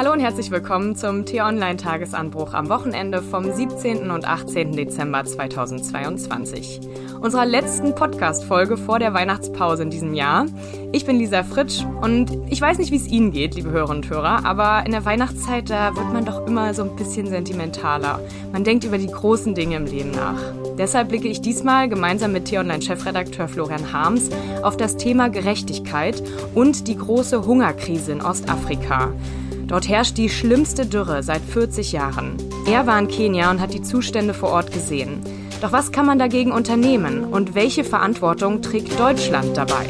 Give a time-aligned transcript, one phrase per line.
[0.00, 4.10] Hallo und herzlich willkommen zum T-Online-Tagesanbruch am Wochenende vom 17.
[4.10, 4.72] und 18.
[4.72, 6.80] Dezember 2022.
[7.20, 10.46] Unserer letzten Podcast-Folge vor der Weihnachtspause in diesem Jahr.
[10.92, 14.08] Ich bin Lisa Fritsch und ich weiß nicht, wie es Ihnen geht, liebe Hörerinnen und
[14.08, 18.20] Hörer, aber in der Weihnachtszeit, da wird man doch immer so ein bisschen sentimentaler.
[18.52, 20.40] Man denkt über die großen Dinge im Leben nach.
[20.78, 24.30] Deshalb blicke ich diesmal gemeinsam mit T-Online-Chefredakteur Florian Harms
[24.62, 26.22] auf das Thema Gerechtigkeit
[26.54, 29.12] und die große Hungerkrise in Ostafrika.
[29.70, 32.36] Dort herrscht die schlimmste Dürre seit 40 Jahren.
[32.66, 35.22] Er war in Kenia und hat die Zustände vor Ort gesehen.
[35.60, 39.86] Doch was kann man dagegen unternehmen und welche Verantwortung trägt Deutschland dabei?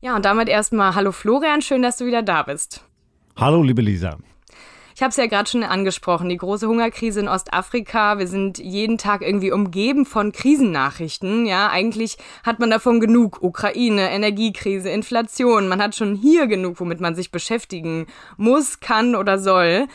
[0.00, 2.84] Ja, und damit erstmal Hallo Florian, schön, dass du wieder da bist.
[3.36, 4.18] Hallo, liebe Lisa.
[5.00, 8.18] Ich habe es ja gerade schon angesprochen, die große Hungerkrise in Ostafrika.
[8.18, 11.46] Wir sind jeden Tag irgendwie umgeben von Krisennachrichten.
[11.46, 13.42] Ja, eigentlich hat man davon genug.
[13.42, 15.68] Ukraine, Energiekrise, Inflation.
[15.68, 19.86] Man hat schon hier genug, womit man sich beschäftigen muss, kann oder soll.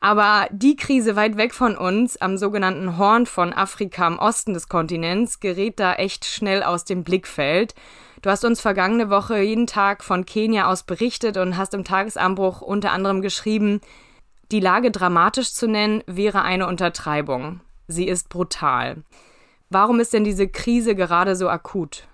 [0.00, 4.68] Aber die Krise weit weg von uns, am sogenannten Horn von Afrika im Osten des
[4.68, 7.76] Kontinents, gerät da echt schnell aus dem Blickfeld.
[8.22, 12.60] Du hast uns vergangene Woche jeden Tag von Kenia aus berichtet und hast im Tagesanbruch
[12.60, 13.80] unter anderem geschrieben,
[14.50, 17.60] die Lage dramatisch zu nennen, wäre eine Untertreibung.
[17.86, 18.98] Sie ist brutal.
[19.70, 22.08] Warum ist denn diese Krise gerade so akut?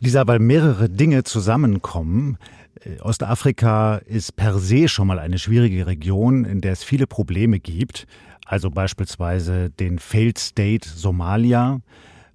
[0.00, 2.38] Lisa, weil mehrere Dinge zusammenkommen.
[2.84, 7.60] Äh, Ostafrika ist per se schon mal eine schwierige Region, in der es viele Probleme
[7.60, 8.06] gibt.
[8.46, 11.80] Also beispielsweise den Failed State Somalia,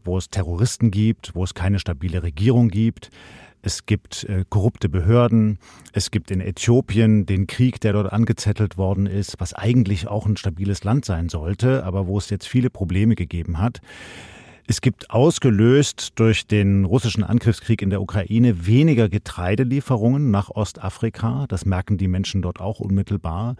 [0.03, 3.09] wo es Terroristen gibt, wo es keine stabile Regierung gibt
[3.63, 5.57] es gibt äh, korrupte Behörden,
[5.93, 10.35] es gibt in Äthiopien den Krieg, der dort angezettelt worden ist, was eigentlich auch ein
[10.35, 13.79] stabiles Land sein sollte, aber wo es jetzt viele Probleme gegeben hat.
[14.67, 21.45] Es gibt ausgelöst durch den russischen Angriffskrieg in der Ukraine weniger Getreidelieferungen nach Ostafrika.
[21.47, 23.55] Das merken die Menschen dort auch unmittelbar.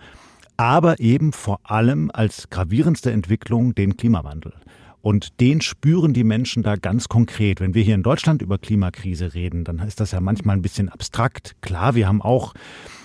[0.58, 4.54] Aber eben vor allem als gravierendste Entwicklung den Klimawandel.
[5.04, 7.60] Und den spüren die Menschen da ganz konkret.
[7.60, 10.88] Wenn wir hier in Deutschland über Klimakrise reden, dann ist das ja manchmal ein bisschen
[10.88, 11.58] abstrakt.
[11.60, 12.54] Klar, wir haben auch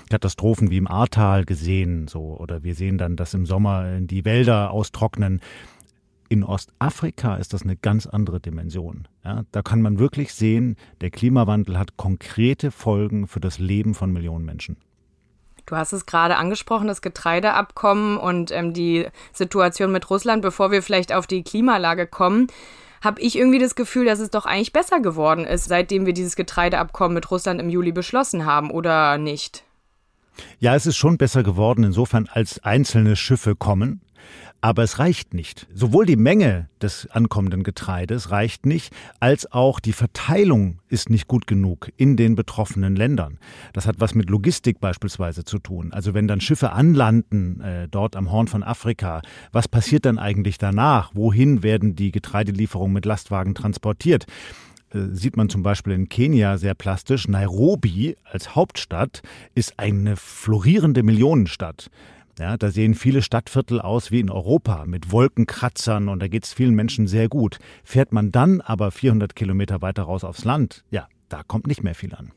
[0.09, 4.71] Katastrophen wie im Ahrtal gesehen, so, oder wir sehen dann, dass im Sommer die Wälder
[4.71, 5.41] austrocknen.
[6.29, 9.09] In Ostafrika ist das eine ganz andere Dimension.
[9.25, 14.13] Ja, da kann man wirklich sehen, der Klimawandel hat konkrete Folgen für das Leben von
[14.13, 14.77] Millionen Menschen.
[15.69, 20.41] Du hast es gerade angesprochen, das Getreideabkommen und ähm, die Situation mit Russland.
[20.41, 22.47] Bevor wir vielleicht auf die Klimalage kommen,
[23.03, 26.37] habe ich irgendwie das Gefühl, dass es doch eigentlich besser geworden ist, seitdem wir dieses
[26.37, 29.63] Getreideabkommen mit Russland im Juli beschlossen haben, oder nicht?
[30.59, 34.01] Ja, es ist schon besser geworden, insofern als einzelne Schiffe kommen.
[34.61, 35.69] Aber es reicht nicht.
[35.73, 41.47] Sowohl die Menge des ankommenden Getreides reicht nicht, als auch die Verteilung ist nicht gut
[41.47, 43.39] genug in den betroffenen Ländern.
[43.73, 45.93] Das hat was mit Logistik beispielsweise zu tun.
[45.93, 50.59] Also wenn dann Schiffe anlanden äh, dort am Horn von Afrika, was passiert dann eigentlich
[50.59, 51.13] danach?
[51.15, 54.27] Wohin werden die Getreidelieferungen mit Lastwagen transportiert?
[54.93, 57.29] Äh, sieht man zum Beispiel in Kenia sehr plastisch.
[57.29, 59.23] Nairobi als Hauptstadt
[59.55, 61.91] ist eine florierende Millionenstadt.
[62.39, 66.53] Ja, da sehen viele Stadtviertel aus wie in Europa mit Wolkenkratzern und da geht es
[66.53, 67.59] vielen Menschen sehr gut.
[67.83, 71.97] Fährt man dann aber 400 Kilometer weiter raus aufs Land, ja, da kommt nicht mehr
[71.97, 72.31] viel an.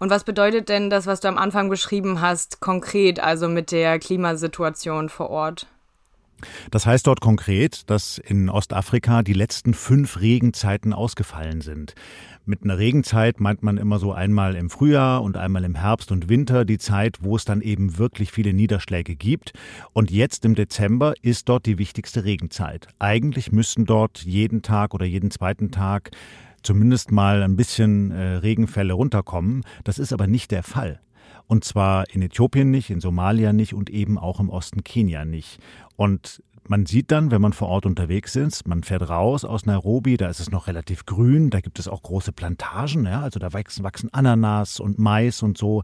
[0.00, 4.00] Und was bedeutet denn das, was du am Anfang beschrieben hast, konkret, also mit der
[4.00, 5.68] Klimasituation vor Ort?
[6.70, 11.94] Das heißt dort konkret, dass in Ostafrika die letzten fünf Regenzeiten ausgefallen sind.
[12.44, 16.28] Mit einer Regenzeit meint man immer so einmal im Frühjahr und einmal im Herbst und
[16.28, 19.52] Winter die Zeit, wo es dann eben wirklich viele Niederschläge gibt.
[19.92, 22.88] Und jetzt im Dezember ist dort die wichtigste Regenzeit.
[22.98, 26.10] Eigentlich müssten dort jeden Tag oder jeden zweiten Tag
[26.62, 29.62] zumindest mal ein bisschen äh, Regenfälle runterkommen.
[29.84, 31.00] Das ist aber nicht der Fall.
[31.52, 35.58] Und zwar in Äthiopien nicht, in Somalia nicht und eben auch im Osten Kenia nicht.
[35.96, 40.16] Und man sieht dann, wenn man vor Ort unterwegs ist, man fährt raus aus Nairobi,
[40.16, 43.52] da ist es noch relativ grün, da gibt es auch große Plantagen, ja, also da
[43.52, 45.82] wachsen, wachsen Ananas und Mais und so,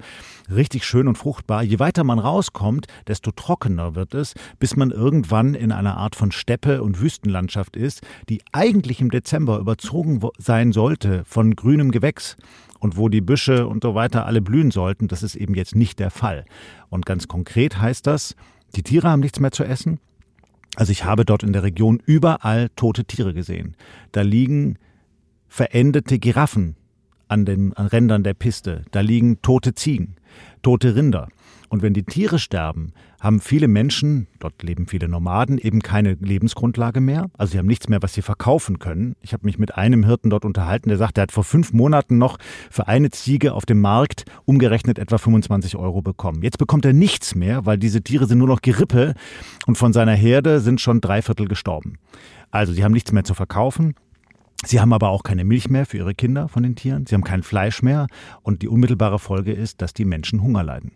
[0.50, 1.62] richtig schön und fruchtbar.
[1.62, 6.32] Je weiter man rauskommt, desto trockener wird es, bis man irgendwann in einer Art von
[6.32, 8.00] Steppe und Wüstenlandschaft ist,
[8.30, 12.38] die eigentlich im Dezember überzogen sein sollte von grünem Gewächs
[12.78, 15.98] und wo die Büsche und so weiter alle blühen sollten, das ist eben jetzt nicht
[15.98, 16.44] der Fall.
[16.88, 18.36] Und ganz konkret heißt das,
[18.76, 19.98] die Tiere haben nichts mehr zu essen,
[20.76, 23.74] also ich habe dort in der Region überall tote Tiere gesehen.
[24.12, 24.78] Da liegen
[25.48, 26.76] verendete Giraffen
[27.26, 28.84] an den an Rändern der Piste.
[28.92, 30.14] Da liegen tote Ziegen,
[30.62, 31.28] tote Rinder.
[31.68, 37.00] Und wenn die Tiere sterben, haben viele Menschen, dort leben viele Nomaden, eben keine Lebensgrundlage
[37.00, 37.30] mehr.
[37.36, 39.16] Also sie haben nichts mehr, was sie verkaufen können.
[39.20, 42.16] Ich habe mich mit einem Hirten dort unterhalten, der sagt, er hat vor fünf Monaten
[42.16, 42.38] noch
[42.70, 46.42] für eine Ziege auf dem Markt umgerechnet etwa 25 Euro bekommen.
[46.42, 49.14] Jetzt bekommt er nichts mehr, weil diese Tiere sind nur noch Gerippe
[49.66, 51.98] und von seiner Herde sind schon drei Viertel gestorben.
[52.50, 53.94] Also sie haben nichts mehr zu verkaufen.
[54.64, 57.06] Sie haben aber auch keine Milch mehr für ihre Kinder von den Tieren.
[57.06, 58.06] Sie haben kein Fleisch mehr.
[58.42, 60.92] Und die unmittelbare Folge ist, dass die Menschen Hunger leiden.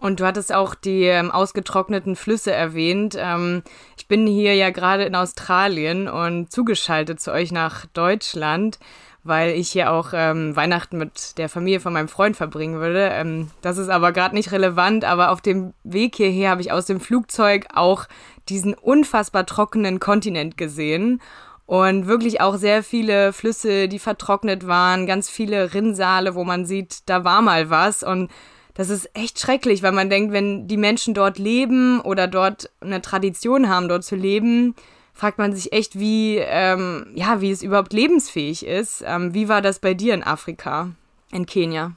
[0.00, 3.16] Und du hattest auch die ähm, ausgetrockneten Flüsse erwähnt.
[3.18, 3.62] Ähm,
[3.96, 8.78] ich bin hier ja gerade in Australien und zugeschaltet zu euch nach Deutschland,
[9.24, 13.08] weil ich hier auch ähm, Weihnachten mit der Familie von meinem Freund verbringen würde.
[13.12, 16.86] Ähm, das ist aber gerade nicht relevant, aber auf dem Weg hierher habe ich aus
[16.86, 18.06] dem Flugzeug auch
[18.48, 21.20] diesen unfassbar trockenen Kontinent gesehen
[21.66, 27.00] und wirklich auch sehr viele Flüsse, die vertrocknet waren, ganz viele Rinnsale, wo man sieht,
[27.06, 28.30] da war mal was und
[28.78, 33.02] das ist echt schrecklich, weil man denkt, wenn die Menschen dort leben oder dort eine
[33.02, 34.76] Tradition haben, dort zu leben,
[35.14, 39.02] fragt man sich echt, wie, ähm, ja, wie es überhaupt lebensfähig ist.
[39.04, 40.92] Ähm, wie war das bei dir in Afrika,
[41.32, 41.96] in Kenia?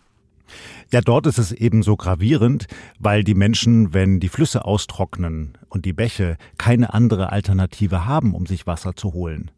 [0.92, 2.66] Ja, dort ist es eben so gravierend,
[2.98, 8.48] weil die Menschen, wenn die Flüsse austrocknen und die Bäche, keine andere Alternative haben, um
[8.48, 9.52] sich Wasser zu holen.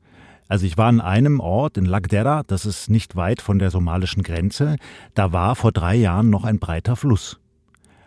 [0.48, 4.24] Also ich war an einem Ort in Lagdera, das ist nicht weit von der somalischen
[4.24, 4.76] Grenze,
[5.14, 7.40] da war vor drei Jahren noch ein breiter Fluss.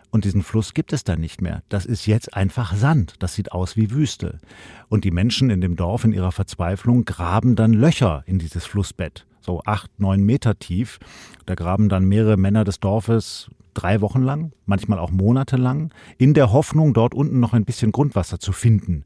[0.09, 1.63] Und diesen Fluss gibt es da nicht mehr.
[1.67, 3.15] Das ist jetzt einfach Sand.
[3.19, 4.39] Das sieht aus wie Wüste.
[4.87, 9.25] Und die Menschen in dem Dorf in ihrer Verzweiflung graben dann Löcher in dieses Flussbett.
[9.41, 10.99] So acht, neun Meter tief.
[11.45, 16.51] Da graben dann mehrere Männer des Dorfes drei Wochen lang, manchmal auch monatelang, in der
[16.51, 19.03] Hoffnung, dort unten noch ein bisschen Grundwasser zu finden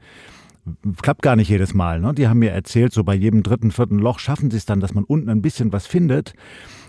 [1.02, 2.00] klappt gar nicht jedes Mal.
[2.00, 2.13] Ne?
[2.13, 4.94] Die haben mir erzählt, so bei jedem dritten, vierten Loch schaffen sie es dann, dass
[4.94, 6.34] man unten ein bisschen was findet.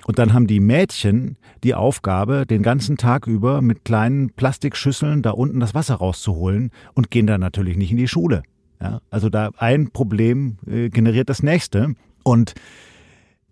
[0.05, 5.31] Und dann haben die Mädchen die Aufgabe, den ganzen Tag über mit kleinen Plastikschüsseln da
[5.31, 8.43] unten das Wasser rauszuholen und gehen dann natürlich nicht in die Schule.
[8.81, 9.01] Ja?
[9.11, 11.95] Also da ein Problem äh, generiert das nächste.
[12.25, 12.55] Und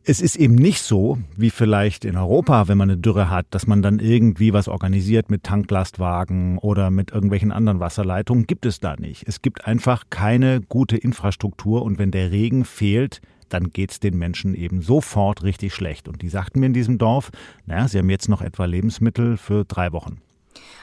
[0.04, 3.66] es ist eben nicht so, wie vielleicht in Europa, wenn man eine Dürre hat, dass
[3.66, 8.46] man dann irgendwie was organisiert mit Tanklastwagen oder mit irgendwelchen anderen Wasserleitungen.
[8.46, 9.24] Gibt es da nicht.
[9.28, 13.20] Es gibt einfach keine gute Infrastruktur und wenn der Regen fehlt,
[13.50, 16.08] dann geht es den Menschen eben sofort richtig schlecht.
[16.08, 17.30] Und die sagten mir in diesem Dorf,
[17.66, 20.22] naja, sie haben jetzt noch etwa Lebensmittel für drei Wochen.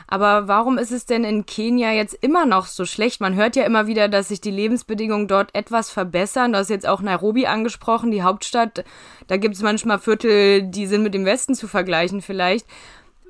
[0.08, 3.22] Aber warum ist es denn in Kenia jetzt immer noch so schlecht?
[3.22, 6.54] Man hört ja immer wieder, dass sich die Lebensbedingungen dort etwas verbessern.
[6.54, 8.84] Du hast jetzt auch Nairobi angesprochen, die Hauptstadt.
[9.28, 12.66] Da gibt es manchmal Viertel, die sind mit dem Westen zu vergleichen vielleicht.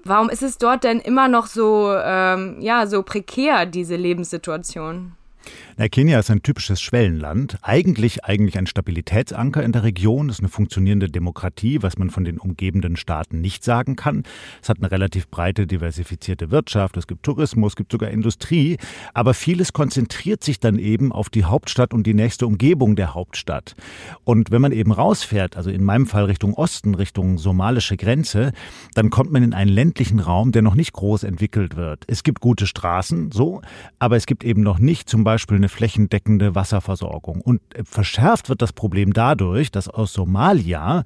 [0.04, 5.14] Warum ist es dort denn immer noch so, ähm, ja, so prekär, diese Lebenssituation?
[5.80, 10.50] Na, Kenia ist ein typisches Schwellenland, eigentlich eigentlich ein Stabilitätsanker in der Region, ist eine
[10.50, 14.24] funktionierende Demokratie, was man von den umgebenden Staaten nicht sagen kann.
[14.60, 18.78] Es hat eine relativ breite, diversifizierte Wirtschaft, es gibt Tourismus, es gibt sogar Industrie,
[19.14, 23.76] aber vieles konzentriert sich dann eben auf die Hauptstadt und die nächste Umgebung der Hauptstadt.
[24.24, 28.52] Und wenn man eben rausfährt, also in meinem Fall Richtung Osten, Richtung somalische Grenze,
[28.96, 32.04] dann kommt man in einen ländlichen Raum, der noch nicht groß entwickelt wird.
[32.08, 33.62] Es gibt gute Straßen, so,
[34.00, 37.42] aber es gibt eben noch nicht zum Beispiel eine eine flächendeckende Wasserversorgung.
[37.42, 41.04] Und äh, verschärft wird das Problem dadurch, dass aus Somalia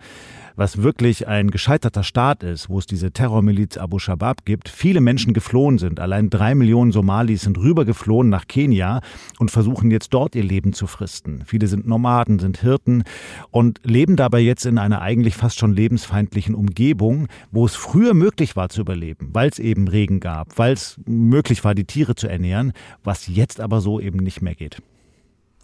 [0.61, 5.33] was wirklich ein gescheiterter Staat ist, wo es diese Terrormiliz Abu Shabaab gibt, viele Menschen
[5.33, 5.99] geflohen sind.
[5.99, 9.01] Allein drei Millionen Somalis sind rübergeflohen nach Kenia
[9.39, 11.41] und versuchen jetzt dort ihr Leben zu fristen.
[11.47, 13.05] Viele sind Nomaden, sind Hirten
[13.49, 18.55] und leben dabei jetzt in einer eigentlich fast schon lebensfeindlichen Umgebung, wo es früher möglich
[18.55, 22.27] war zu überleben, weil es eben Regen gab, weil es möglich war, die Tiere zu
[22.27, 24.77] ernähren, was jetzt aber so eben nicht mehr geht.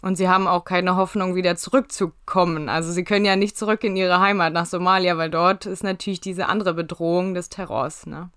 [0.00, 2.68] Und sie haben auch keine Hoffnung, wieder zurückzukommen.
[2.68, 6.20] Also sie können ja nicht zurück in ihre Heimat nach Somalia, weil dort ist natürlich
[6.20, 8.06] diese andere Bedrohung des Terrors.
[8.06, 8.30] Ne?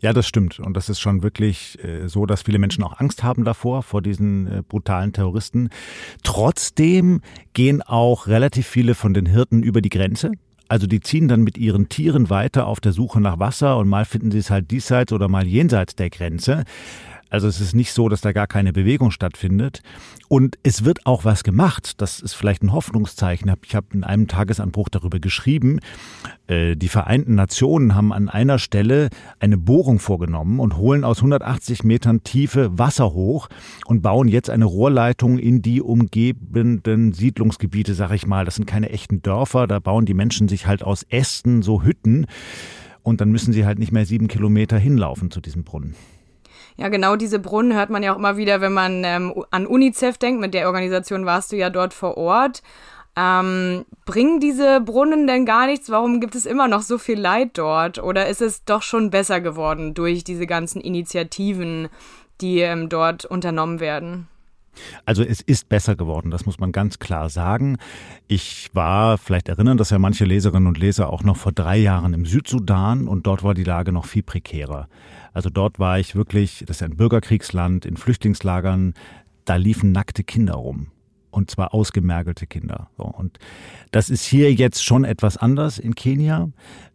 [0.00, 0.60] Ja, das stimmt.
[0.60, 4.02] Und das ist schon wirklich äh, so, dass viele Menschen auch Angst haben davor, vor
[4.02, 5.70] diesen äh, brutalen Terroristen.
[6.22, 7.20] Trotzdem
[7.54, 10.32] gehen auch relativ viele von den Hirten über die Grenze.
[10.68, 14.06] Also die ziehen dann mit ihren Tieren weiter auf der Suche nach Wasser und mal
[14.06, 16.64] finden sie es halt diesseits oder mal jenseits der Grenze.
[17.32, 19.82] Also es ist nicht so, dass da gar keine Bewegung stattfindet.
[20.28, 22.02] Und es wird auch was gemacht.
[22.02, 23.50] Das ist vielleicht ein Hoffnungszeichen.
[23.64, 25.80] Ich habe in einem Tagesanbruch darüber geschrieben.
[26.46, 29.08] Äh, die Vereinten Nationen haben an einer Stelle
[29.40, 33.48] eine Bohrung vorgenommen und holen aus 180 Metern Tiefe Wasser hoch
[33.86, 38.44] und bauen jetzt eine Rohrleitung in die umgebenden Siedlungsgebiete, sag ich mal.
[38.44, 39.66] Das sind keine echten Dörfer.
[39.66, 42.26] Da bauen die Menschen sich halt aus Ästen so Hütten.
[43.02, 45.94] Und dann müssen sie halt nicht mehr sieben Kilometer hinlaufen zu diesem Brunnen.
[46.82, 50.18] Ja, genau diese Brunnen hört man ja auch immer wieder, wenn man ähm, an UNICEF
[50.18, 50.40] denkt.
[50.40, 52.60] Mit der Organisation warst du ja dort vor Ort.
[53.14, 55.90] Ähm, bringen diese Brunnen denn gar nichts?
[55.90, 58.02] Warum gibt es immer noch so viel Leid dort?
[58.02, 61.88] Oder ist es doch schon besser geworden durch diese ganzen Initiativen,
[62.40, 64.26] die ähm, dort unternommen werden?
[65.04, 67.76] Also es ist besser geworden, das muss man ganz klar sagen.
[68.28, 72.14] Ich war, vielleicht erinnern das ja manche Leserinnen und Leser auch noch vor drei Jahren
[72.14, 74.88] im Südsudan und dort war die Lage noch viel prekärer.
[75.32, 78.94] Also dort war ich wirklich, das ist ein Bürgerkriegsland, in Flüchtlingslagern,
[79.44, 80.88] da liefen nackte Kinder rum.
[81.30, 82.90] Und zwar ausgemergelte Kinder.
[82.98, 83.38] Und
[83.90, 86.50] das ist hier jetzt schon etwas anders in Kenia.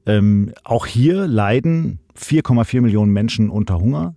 [0.06, 4.16] Ähm, auch hier leiden 4,4 Millionen Menschen unter Hunger.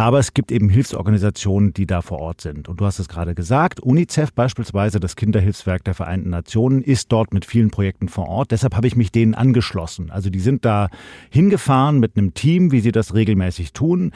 [0.00, 2.70] Aber es gibt eben Hilfsorganisationen, die da vor Ort sind.
[2.70, 7.34] Und du hast es gerade gesagt, UNICEF beispielsweise, das Kinderhilfswerk der Vereinten Nationen, ist dort
[7.34, 8.50] mit vielen Projekten vor Ort.
[8.50, 10.10] Deshalb habe ich mich denen angeschlossen.
[10.10, 10.88] Also die sind da
[11.28, 14.12] hingefahren mit einem Team, wie sie das regelmäßig tun.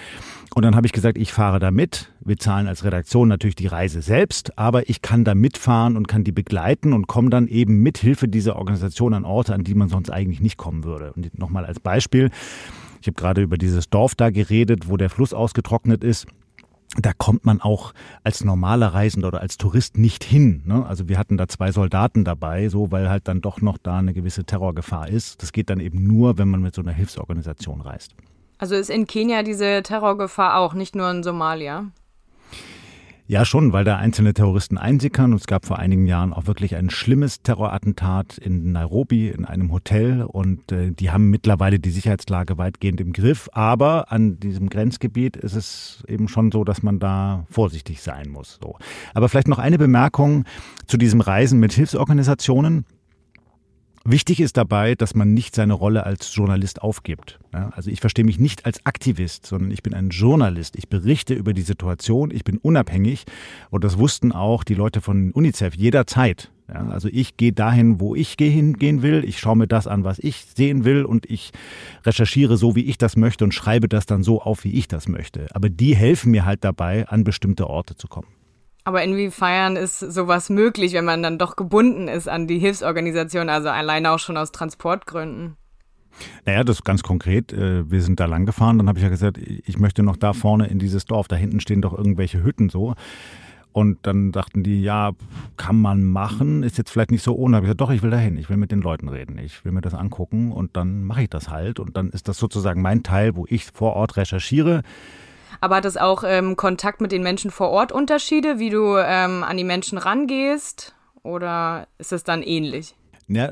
[0.54, 2.10] Und dann habe ich gesagt, ich fahre da mit.
[2.20, 6.24] Wir zahlen als Redaktion natürlich die Reise selbst, aber ich kann da mitfahren und kann
[6.24, 9.90] die begleiten und komme dann eben mit Hilfe dieser Organisation an Orte, an die man
[9.90, 11.12] sonst eigentlich nicht kommen würde.
[11.12, 12.30] Und nochmal als Beispiel.
[13.04, 16.26] Ich habe gerade über dieses Dorf da geredet, wo der Fluss ausgetrocknet ist
[16.96, 17.92] da kommt man auch
[18.22, 20.62] als normaler Reisender oder als Tourist nicht hin.
[20.64, 20.86] Ne?
[20.86, 24.14] Also wir hatten da zwei Soldaten dabei, so weil halt dann doch noch da eine
[24.14, 25.42] gewisse Terrorgefahr ist.
[25.42, 28.14] Das geht dann eben nur, wenn man mit so einer Hilfsorganisation reist.
[28.58, 31.86] Also ist in Kenia diese Terrorgefahr auch, nicht nur in Somalia?
[33.26, 35.32] Ja, schon, weil da einzelne Terroristen einsickern.
[35.32, 39.72] Und es gab vor einigen Jahren auch wirklich ein schlimmes Terrorattentat in Nairobi in einem
[39.72, 40.22] Hotel.
[40.22, 43.48] Und äh, die haben mittlerweile die Sicherheitslage weitgehend im Griff.
[43.52, 48.58] Aber an diesem Grenzgebiet ist es eben schon so, dass man da vorsichtig sein muss.
[48.62, 48.76] So.
[49.14, 50.44] Aber vielleicht noch eine Bemerkung
[50.86, 52.84] zu diesem Reisen mit Hilfsorganisationen.
[54.06, 57.38] Wichtig ist dabei, dass man nicht seine Rolle als Journalist aufgibt.
[57.52, 60.76] also ich verstehe mich nicht als Aktivist, sondern ich bin ein Journalist.
[60.76, 63.24] Ich berichte über die Situation, ich bin unabhängig
[63.70, 66.50] und das wussten auch die Leute von UNICEF jederzeit.
[66.66, 69.24] also ich gehe dahin, wo ich hingehen will.
[69.24, 71.52] Ich schaue mir das an, was ich sehen will und ich
[72.04, 75.08] recherchiere so, wie ich das möchte und schreibe das dann so auf, wie ich das
[75.08, 75.46] möchte.
[75.54, 78.28] Aber die helfen mir halt dabei, an bestimmte Orte zu kommen.
[78.84, 83.70] Aber inwiefern ist sowas möglich, wenn man dann doch gebunden ist an die Hilfsorganisation, also
[83.70, 85.56] alleine auch schon aus Transportgründen?
[86.44, 87.52] Naja, das ist ganz konkret.
[87.52, 90.34] Äh, wir sind da lang gefahren, dann habe ich ja gesagt, ich möchte noch da
[90.34, 92.94] vorne in dieses Dorf, da hinten stehen doch irgendwelche Hütten so.
[93.72, 95.12] Und dann dachten die, ja,
[95.56, 97.56] kann man machen, ist jetzt vielleicht nicht so ohne.
[97.56, 99.64] habe ich gesagt, doch, ich will da hin, ich will mit den Leuten reden, ich
[99.64, 101.80] will mir das angucken und dann mache ich das halt.
[101.80, 104.82] Und dann ist das sozusagen mein Teil, wo ich vor Ort recherchiere
[105.64, 109.42] aber hat es auch ähm, Kontakt mit den Menschen vor Ort Unterschiede, wie du ähm,
[109.42, 110.94] an die Menschen rangehst?
[111.22, 112.94] Oder ist es dann ähnlich?
[113.28, 113.50] Ja,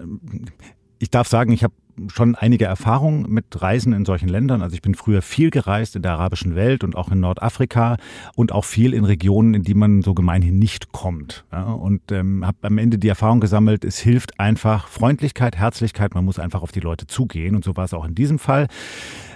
[0.99, 1.73] ich darf sagen, ich habe
[2.08, 4.62] schon einige Erfahrungen mit Reisen in solchen Ländern.
[4.62, 7.96] Also ich bin früher viel gereist in der arabischen Welt und auch in Nordafrika
[8.34, 11.44] und auch viel in Regionen, in die man so gemeinhin nicht kommt.
[11.52, 16.25] Ja, und ähm, habe am Ende die Erfahrung gesammelt, es hilft einfach Freundlichkeit, Herzlichkeit, man
[16.25, 18.68] muss einfach auf die Leute zugehen und so war es auch in diesem Fall.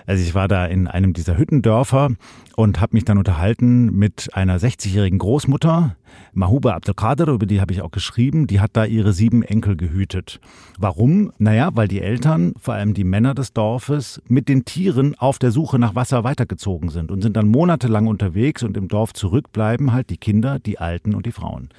[0.07, 2.11] Also ich war da in einem dieser Hüttendörfer
[2.55, 5.97] und habe mich dann unterhalten mit einer 60-jährigen Großmutter,
[6.33, 10.41] Mahuba Abdelkader, über die habe ich auch geschrieben, die hat da ihre sieben Enkel gehütet.
[10.79, 11.33] Warum?
[11.39, 15.51] Naja, weil die Eltern, vor allem die Männer des Dorfes, mit den Tieren auf der
[15.51, 20.11] Suche nach Wasser weitergezogen sind und sind dann monatelang unterwegs und im Dorf zurückbleiben halt
[20.11, 21.71] die Kinder, die Alten und die Frauen.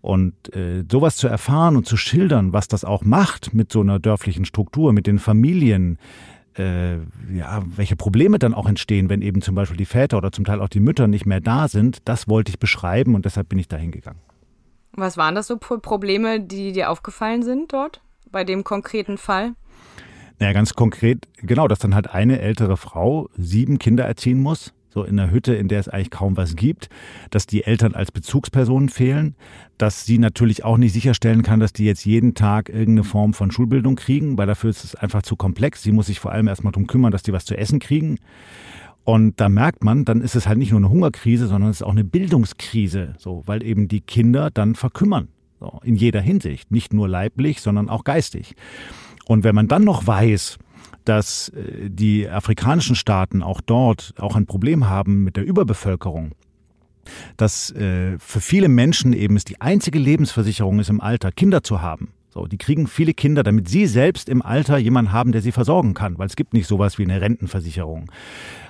[0.00, 3.98] Und äh, sowas zu erfahren und zu schildern, was das auch macht mit so einer
[3.98, 5.98] dörflichen Struktur, mit den Familien,
[6.58, 6.96] äh,
[7.34, 10.60] ja, welche Probleme dann auch entstehen, wenn eben zum Beispiel die Väter oder zum Teil
[10.60, 13.68] auch die Mütter nicht mehr da sind, das wollte ich beschreiben und deshalb bin ich
[13.68, 14.20] da hingegangen.
[14.92, 19.52] Was waren das so Probleme, die dir aufgefallen sind dort, bei dem konkreten Fall?
[20.38, 25.04] Naja, ganz konkret, genau, dass dann halt eine ältere Frau sieben Kinder erziehen muss so
[25.04, 26.88] in einer Hütte, in der es eigentlich kaum was gibt,
[27.28, 29.36] dass die Eltern als Bezugspersonen fehlen,
[29.76, 33.50] dass sie natürlich auch nicht sicherstellen kann, dass die jetzt jeden Tag irgendeine Form von
[33.50, 35.82] Schulbildung kriegen, weil dafür ist es einfach zu komplex.
[35.82, 38.18] Sie muss sich vor allem erstmal darum kümmern, dass die was zu essen kriegen.
[39.04, 41.86] Und da merkt man, dann ist es halt nicht nur eine Hungerkrise, sondern es ist
[41.86, 45.28] auch eine Bildungskrise, so, weil eben die Kinder dann verkümmern.
[45.60, 46.70] So, in jeder Hinsicht.
[46.70, 48.56] Nicht nur leiblich, sondern auch geistig.
[49.26, 50.58] Und wenn man dann noch weiß,
[51.08, 56.32] dass äh, die afrikanischen Staaten auch dort auch ein Problem haben mit der Überbevölkerung,
[57.36, 61.80] dass äh, für viele Menschen eben es die einzige Lebensversicherung ist im Alter, Kinder zu
[61.80, 62.12] haben.
[62.36, 65.94] So, die kriegen viele Kinder, damit sie selbst im Alter jemanden haben, der sie versorgen
[65.94, 68.10] kann, weil es gibt nicht sowas wie eine Rentenversicherung.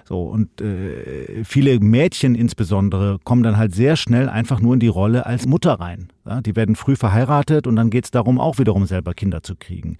[0.05, 4.87] So und äh, viele Mädchen insbesondere kommen dann halt sehr schnell einfach nur in die
[4.87, 6.13] Rolle als Mutter rein.
[6.25, 9.57] Ja, die werden früh verheiratet und dann geht es darum, auch wiederum selber Kinder zu
[9.57, 9.97] kriegen.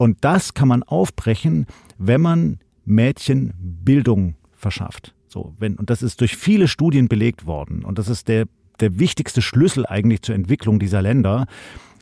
[0.00, 1.66] Und das kann man aufbrechen,
[1.98, 5.14] wenn man Mädchen Bildung verschafft.
[5.28, 7.84] So, wenn, und das ist durch viele Studien belegt worden.
[7.84, 8.46] Und das ist der,
[8.80, 11.44] der wichtigste Schlüssel eigentlich zur Entwicklung dieser Länder.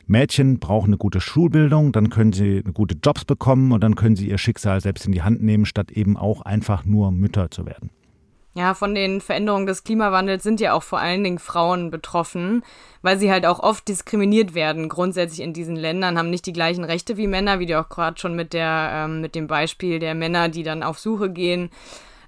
[0.07, 4.29] Mädchen brauchen eine gute Schulbildung, dann können sie gute Jobs bekommen und dann können sie
[4.29, 7.89] ihr Schicksal selbst in die Hand nehmen, statt eben auch einfach nur Mütter zu werden.
[8.59, 12.61] Ja, von den Veränderungen des Klimawandels sind ja auch vor allen Dingen Frauen betroffen,
[13.01, 14.89] weil sie halt auch oft diskriminiert werden.
[14.89, 18.19] Grundsätzlich in diesen Ländern haben nicht die gleichen Rechte wie Männer, wie du auch gerade
[18.19, 21.69] schon mit der ähm, mit dem Beispiel der Männer, die dann auf Suche gehen,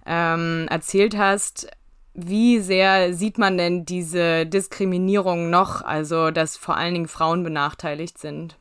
[0.05, 1.67] ähm, erzählt hast.
[2.13, 8.17] Wie sehr sieht man denn diese Diskriminierung noch, also dass vor allen Dingen Frauen benachteiligt
[8.17, 8.57] sind?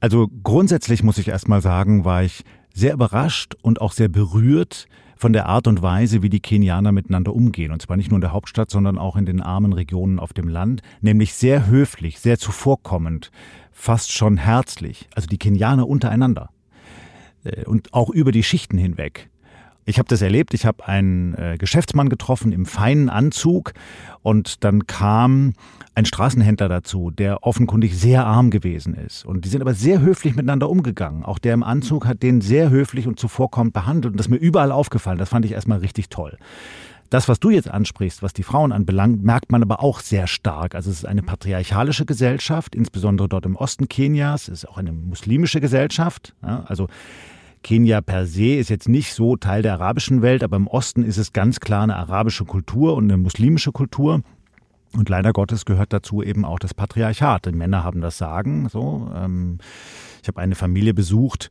[0.00, 2.44] Also grundsätzlich muss ich erstmal sagen, war ich
[2.74, 4.88] sehr überrascht und auch sehr berührt,
[5.22, 7.70] von der Art und Weise, wie die Kenianer miteinander umgehen.
[7.70, 10.48] Und zwar nicht nur in der Hauptstadt, sondern auch in den armen Regionen auf dem
[10.48, 10.82] Land.
[11.00, 13.30] Nämlich sehr höflich, sehr zuvorkommend,
[13.70, 15.08] fast schon herzlich.
[15.14, 16.50] Also die Kenianer untereinander.
[17.44, 19.30] Äh, und auch über die Schichten hinweg.
[19.84, 20.54] Ich habe das erlebt.
[20.54, 23.72] Ich habe einen äh, Geschäftsmann getroffen im feinen Anzug
[24.22, 25.54] und dann kam
[25.94, 29.24] ein Straßenhändler dazu, der offenkundig sehr arm gewesen ist.
[29.24, 31.24] Und die sind aber sehr höflich miteinander umgegangen.
[31.24, 34.12] Auch der im Anzug hat den sehr höflich und zuvorkommend behandelt.
[34.12, 35.18] Und das ist mir überall aufgefallen.
[35.18, 36.38] Das fand ich erstmal richtig toll.
[37.10, 40.74] Das, was du jetzt ansprichst, was die Frauen anbelangt, merkt man aber auch sehr stark.
[40.74, 44.48] Also es ist eine patriarchalische Gesellschaft, insbesondere dort im Osten Kenias.
[44.48, 46.34] Es ist auch eine muslimische Gesellschaft.
[46.42, 46.88] Ja, also
[47.62, 51.18] Kenia per se ist jetzt nicht so Teil der arabischen Welt, aber im Osten ist
[51.18, 54.22] es ganz klar eine arabische Kultur und eine muslimische Kultur.
[54.94, 57.46] Und leider Gottes gehört dazu eben auch das Patriarchat.
[57.46, 58.68] Die Männer haben das Sagen.
[58.68, 59.58] So, ähm,
[60.20, 61.48] ich habe eine Familie besucht,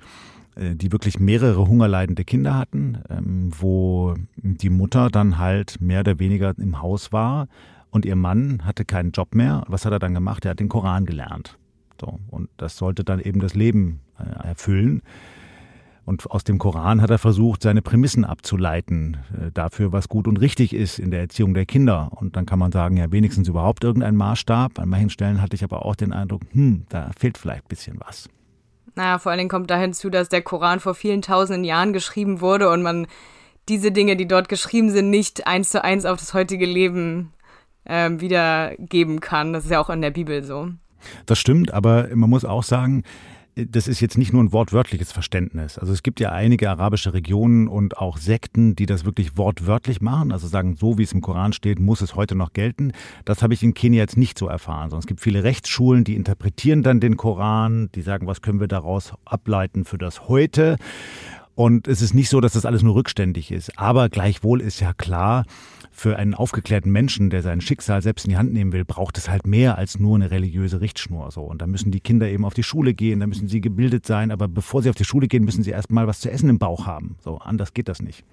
[0.56, 6.20] äh, die wirklich mehrere hungerleidende Kinder hatten, ähm, wo die Mutter dann halt mehr oder
[6.20, 7.48] weniger im Haus war
[7.90, 9.64] und ihr Mann hatte keinen Job mehr.
[9.68, 10.46] Was hat er dann gemacht?
[10.46, 11.58] Er hat den Koran gelernt.
[12.00, 15.02] So, und das sollte dann eben das Leben äh, erfüllen.
[16.04, 20.38] Und aus dem Koran hat er versucht, seine Prämissen abzuleiten äh, dafür, was gut und
[20.38, 22.12] richtig ist in der Erziehung der Kinder.
[22.16, 24.80] Und dann kann man sagen, ja, wenigstens überhaupt irgendein Maßstab.
[24.80, 28.00] An manchen Stellen hatte ich aber auch den Eindruck, hm, da fehlt vielleicht ein bisschen
[28.00, 28.28] was.
[28.96, 32.42] Naja, vor allen Dingen kommt da hinzu, dass der Koran vor vielen tausenden Jahren geschrieben
[32.42, 33.08] wurde und man
[33.70, 37.32] diese Dinge, die dort geschrieben sind, nicht eins zu eins auf das heutige Leben
[37.86, 39.54] äh, wiedergeben kann.
[39.54, 40.70] Das ist ja auch in der Bibel so.
[41.26, 43.04] Das stimmt, aber man muss auch sagen,
[43.56, 45.78] das ist jetzt nicht nur ein wortwörtliches Verständnis.
[45.78, 50.32] Also es gibt ja einige arabische Regionen und auch Sekten, die das wirklich wortwörtlich machen,
[50.32, 52.94] also sagen, so wie es im Koran steht, muss es heute noch gelten.
[53.26, 56.16] Das habe ich in Kenia jetzt nicht so erfahren, sondern es gibt viele Rechtsschulen, die
[56.16, 60.78] interpretieren dann den Koran, die sagen, was können wir daraus ableiten für das heute.
[61.56, 63.78] Und es ist nicht so, dass das alles nur rückständig ist.
[63.78, 65.46] Aber gleichwohl ist ja klar,
[65.92, 69.30] für einen aufgeklärten Menschen, der sein Schicksal selbst in die Hand nehmen will, braucht es
[69.30, 71.32] halt mehr als nur eine religiöse Richtschnur.
[71.32, 71.42] So.
[71.42, 74.32] Und da müssen die Kinder eben auf die Schule gehen, da müssen sie gebildet sein,
[74.32, 76.60] aber bevor sie auf die Schule gehen, müssen sie erst mal was zu essen im
[76.60, 77.18] Bauch haben.
[77.20, 78.24] So, anders geht das nicht.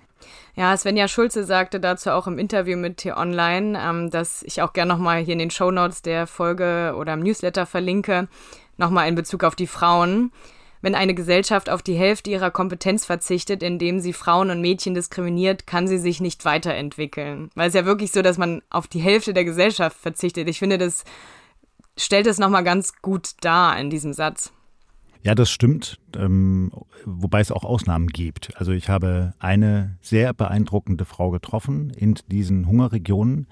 [0.55, 4.93] Ja, Svenja Schulze sagte dazu auch im Interview mit T-Online, ähm, dass ich auch gerne
[4.93, 8.29] nochmal hier in den Shownotes der Folge oder im Newsletter verlinke,
[8.77, 10.33] nochmal in Bezug auf die Frauen
[10.81, 15.67] wenn eine Gesellschaft auf die Hälfte ihrer Kompetenz verzichtet, indem sie Frauen und Mädchen diskriminiert,
[15.67, 17.51] kann sie sich nicht weiterentwickeln.
[17.55, 20.49] Weil es ja wirklich so, dass man auf die Hälfte der Gesellschaft verzichtet.
[20.49, 21.05] Ich finde, das
[21.97, 24.53] stellt es nochmal ganz gut dar in diesem Satz.
[25.23, 26.71] Ja, das stimmt, ähm,
[27.05, 28.57] wobei es auch Ausnahmen gibt.
[28.57, 33.49] Also ich habe eine sehr beeindruckende Frau getroffen in diesen Hungerregionen,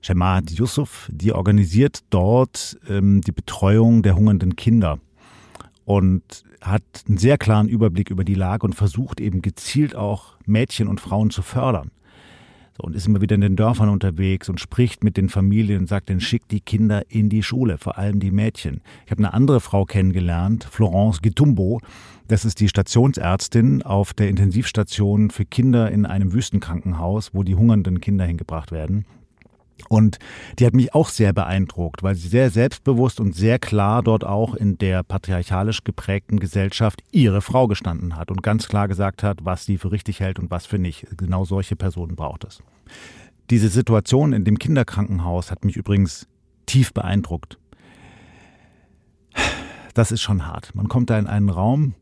[0.00, 4.98] Shemad Yusuf, die organisiert dort ähm, die Betreuung der hungernden Kinder
[5.88, 10.86] und hat einen sehr klaren Überblick über die Lage und versucht eben gezielt auch Mädchen
[10.86, 11.92] und Frauen zu fördern.
[12.76, 15.86] So, und ist immer wieder in den Dörfern unterwegs und spricht mit den Familien und
[15.88, 18.82] sagt, dann schickt die Kinder in die Schule, vor allem die Mädchen.
[19.06, 21.80] Ich habe eine andere Frau kennengelernt, Florence Gitumbo.
[22.26, 28.02] Das ist die Stationsärztin auf der Intensivstation für Kinder in einem Wüstenkrankenhaus, wo die hungernden
[28.02, 29.06] Kinder hingebracht werden.
[29.88, 30.18] Und
[30.58, 34.54] die hat mich auch sehr beeindruckt, weil sie sehr selbstbewusst und sehr klar dort auch
[34.54, 39.64] in der patriarchalisch geprägten Gesellschaft ihre Frau gestanden hat und ganz klar gesagt hat, was
[39.64, 41.06] sie für richtig hält und was für nicht.
[41.16, 42.62] Genau solche Personen braucht es.
[43.50, 46.26] Diese Situation in dem Kinderkrankenhaus hat mich übrigens
[46.66, 47.58] tief beeindruckt.
[49.94, 50.74] Das ist schon hart.
[50.74, 51.94] Man kommt da in einen Raum,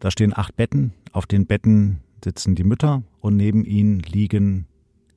[0.00, 4.66] da stehen acht Betten, auf den Betten sitzen die Mütter und neben ihnen liegen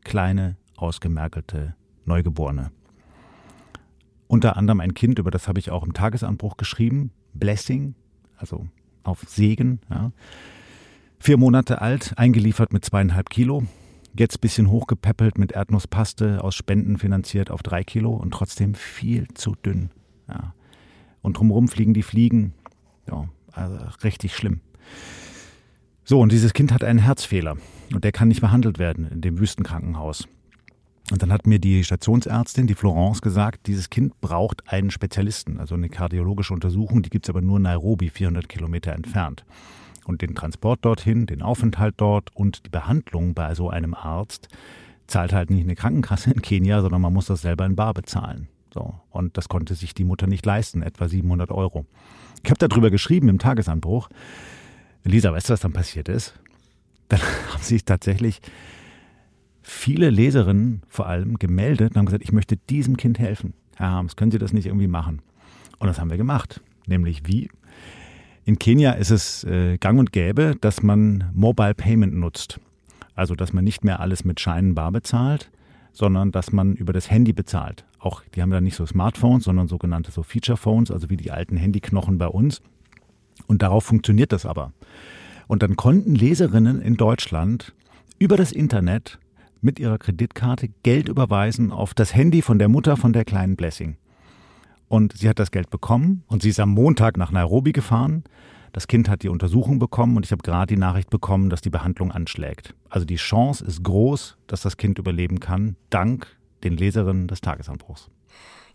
[0.04, 2.72] kleine ausgemergelte Neugeborene.
[4.28, 7.96] Unter anderem ein Kind, über das habe ich auch im Tagesanbruch geschrieben, Blessing,
[8.38, 8.68] also
[9.04, 9.82] auf Segen.
[9.90, 10.12] Ja.
[11.20, 13.64] Vier Monate alt, eingeliefert mit zweieinhalb Kilo,
[14.18, 19.56] jetzt bisschen hochgepäppelt mit Erdnusspaste aus Spenden finanziert auf drei Kilo und trotzdem viel zu
[19.56, 19.92] dünn.
[20.28, 20.54] Ja.
[21.22, 22.54] Und drumherum fliegen die Fliegen.
[23.08, 24.62] Ja, also richtig schlimm.
[26.04, 27.58] So, und dieses Kind hat einen Herzfehler
[27.94, 30.28] und der kann nicht behandelt werden in dem Wüstenkrankenhaus.
[31.10, 35.76] Und dann hat mir die Stationsärztin, die Florence, gesagt, dieses Kind braucht einen Spezialisten, also
[35.76, 39.44] eine kardiologische Untersuchung, die gibt es aber nur in Nairobi, 400 Kilometer entfernt.
[40.06, 44.48] Und den Transport dorthin, den Aufenthalt dort und die Behandlung bei so einem Arzt
[45.08, 48.48] zahlt halt nicht eine Krankenkasse in Kenia, sondern man muss das selber in Bar bezahlen.
[48.74, 48.96] So.
[49.10, 51.86] Und das konnte sich die Mutter nicht leisten, etwa 700 Euro.
[52.44, 54.10] Ich habe darüber geschrieben im Tagesanbruch.
[55.04, 56.34] Lisa, weißt du, was dann passiert ist?
[57.10, 57.20] Dann
[57.54, 58.42] haben sich tatsächlich
[59.62, 63.54] viele Leserinnen vor allem gemeldet und haben gesagt, ich möchte diesem Kind helfen.
[63.76, 65.22] Herr Harms, können Sie das nicht irgendwie machen?
[65.80, 66.62] Und das haben wir gemacht.
[66.88, 67.50] Nämlich wie?
[68.44, 72.60] In Kenia ist es äh, gang und gäbe, dass man Mobile Payment nutzt.
[73.16, 75.52] Also, dass man nicht mehr alles mit Scheinen bar bezahlt,
[75.94, 77.86] sondern dass man über das Handy bezahlt.
[78.00, 81.32] Auch, die haben ja nicht so Smartphones, sondern sogenannte so Feature Phones, also wie die
[81.32, 82.62] alten Handyknochen bei uns.
[83.48, 84.74] Und darauf funktioniert das aber.
[85.48, 87.74] Und dann konnten Leserinnen in Deutschland
[88.18, 89.20] über das Internet
[89.62, 93.98] mit ihrer Kreditkarte Geld überweisen auf das Handy von der Mutter von der kleinen Blessing.
[94.88, 98.24] Und sie hat das Geld bekommen und sie ist am Montag nach Nairobi gefahren.
[98.74, 101.70] Das Kind hat die Untersuchung bekommen und ich habe gerade die Nachricht bekommen, dass die
[101.70, 102.74] Behandlung anschlägt.
[102.90, 106.28] Also die Chance ist groß, dass das Kind überleben kann, dank
[106.64, 108.10] den Leserinnen des Tagesanbruchs.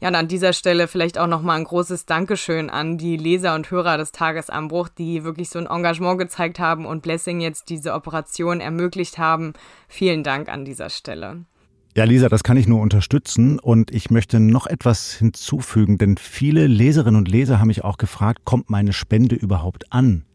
[0.00, 3.70] Ja, und an dieser Stelle vielleicht auch nochmal ein großes Dankeschön an die Leser und
[3.70, 8.60] Hörer des Tagesanbruch, die wirklich so ein Engagement gezeigt haben und Blessing jetzt diese Operation
[8.60, 9.54] ermöglicht haben.
[9.88, 11.44] Vielen Dank an dieser Stelle.
[11.96, 16.66] Ja, Lisa, das kann ich nur unterstützen und ich möchte noch etwas hinzufügen, denn viele
[16.66, 20.26] Leserinnen und Leser haben mich auch gefragt, kommt meine Spende überhaupt an?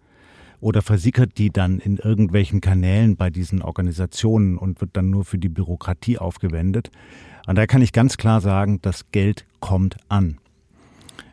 [0.60, 5.38] Oder versickert die dann in irgendwelchen Kanälen bei diesen Organisationen und wird dann nur für
[5.38, 6.90] die Bürokratie aufgewendet?
[7.48, 10.38] Und da kann ich ganz klar sagen, das Geld kommt an.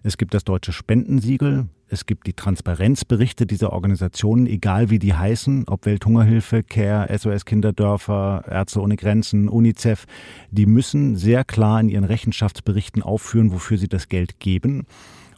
[0.02, 5.64] Es gibt das deutsche Spendensiegel, es gibt die Transparenzberichte dieser Organisationen, egal wie die heißen,
[5.68, 10.04] ob Welthungerhilfe, CARE, SOS Kinderdörfer, Ärzte ohne Grenzen, UNICEF,
[10.50, 14.86] die müssen sehr klar in ihren Rechenschaftsberichten aufführen, wofür sie das Geld geben.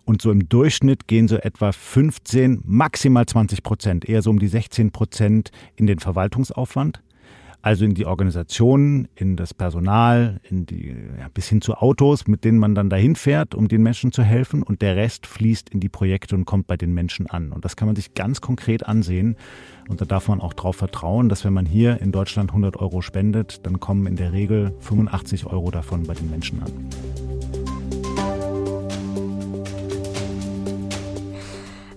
[0.04, 4.48] Und so im Durchschnitt gehen so etwa 15, maximal 20 Prozent, eher so um die
[4.48, 7.00] 16 Prozent in den Verwaltungsaufwand
[7.62, 12.44] also in die Organisationen, in das Personal, in die, ja, bis hin zu Autos, mit
[12.44, 14.62] denen man dann dahin fährt, um den Menschen zu helfen.
[14.62, 17.52] Und der Rest fließt in die Projekte und kommt bei den Menschen an.
[17.52, 19.36] Und das kann man sich ganz konkret ansehen.
[19.88, 23.02] Und da darf man auch darauf vertrauen, dass wenn man hier in Deutschland 100 Euro
[23.02, 27.59] spendet, dann kommen in der Regel 85 Euro davon bei den Menschen an.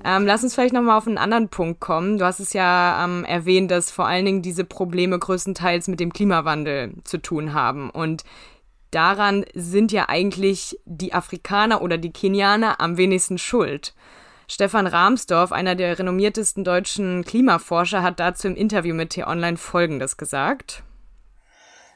[0.05, 2.17] Ähm, lass uns vielleicht nochmal auf einen anderen Punkt kommen.
[2.17, 6.11] Du hast es ja ähm, erwähnt, dass vor allen Dingen diese Probleme größtenteils mit dem
[6.11, 7.89] Klimawandel zu tun haben.
[7.89, 8.23] Und
[8.91, 13.93] daran sind ja eigentlich die Afrikaner oder die Kenianer am wenigsten schuld.
[14.49, 20.83] Stefan Rahmsdorf, einer der renommiertesten deutschen Klimaforscher, hat dazu im Interview mit T-Online Folgendes gesagt.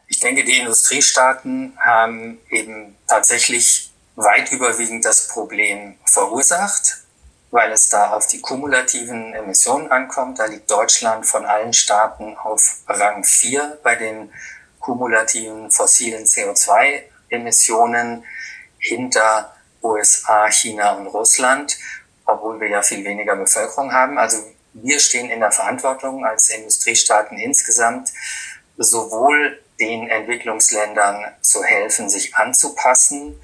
[0.08, 7.04] Ich denke, die Industriestaaten haben eben tatsächlich weit überwiegend das Problem verursacht
[7.52, 10.40] weil es da auf die kumulativen Emissionen ankommt.
[10.40, 14.32] Da liegt Deutschland von allen Staaten auf Rang 4 bei den
[14.80, 18.26] kumulativen fossilen CO2-Emissionen
[18.80, 21.78] hinter USA, China und Russland,
[22.26, 24.18] obwohl wir ja viel weniger Bevölkerung haben.
[24.18, 24.38] Also
[24.74, 28.12] wir stehen in der Verantwortung als Industriestaaten insgesamt,
[28.78, 33.40] sowohl den Entwicklungsländern zu helfen, sich anzupassen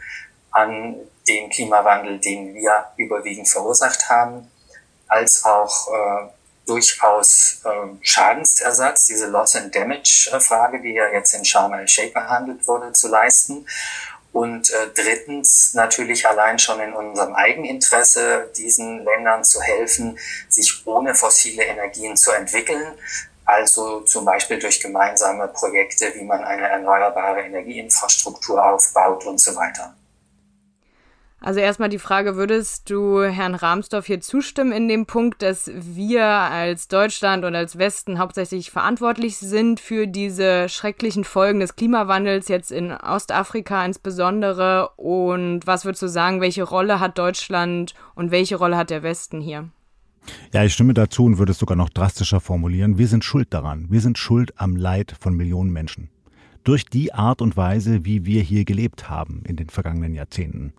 [0.53, 0.95] an
[1.27, 4.49] den Klimawandel, den wir überwiegend verursacht haben,
[5.07, 6.29] als auch äh,
[6.65, 7.69] durchaus äh,
[8.01, 13.09] Schadensersatz, diese Loss and Damage äh, die ja jetzt in Sharm el-Sheikh behandelt wurde, zu
[13.09, 13.65] leisten.
[14.31, 20.17] Und äh, drittens natürlich allein schon in unserem Eigeninteresse, diesen Ländern zu helfen,
[20.49, 22.93] sich ohne fossile Energien zu entwickeln.
[23.45, 29.93] Also zum Beispiel durch gemeinsame Projekte, wie man eine erneuerbare Energieinfrastruktur aufbaut und so weiter.
[31.43, 36.23] Also erstmal die Frage, würdest du Herrn Rahmsdorf hier zustimmen in dem Punkt, dass wir
[36.23, 42.71] als Deutschland und als Westen hauptsächlich verantwortlich sind für diese schrecklichen Folgen des Klimawandels, jetzt
[42.71, 44.91] in Ostafrika insbesondere?
[44.95, 49.41] Und was würdest du sagen, welche Rolle hat Deutschland und welche Rolle hat der Westen
[49.41, 49.67] hier?
[50.53, 52.97] Ja, ich stimme dazu und würde es sogar noch drastischer formulieren.
[52.97, 53.87] Wir sind schuld daran.
[53.89, 56.09] Wir sind schuld am Leid von Millionen Menschen.
[56.63, 60.73] Durch die Art und Weise, wie wir hier gelebt haben in den vergangenen Jahrzehnten.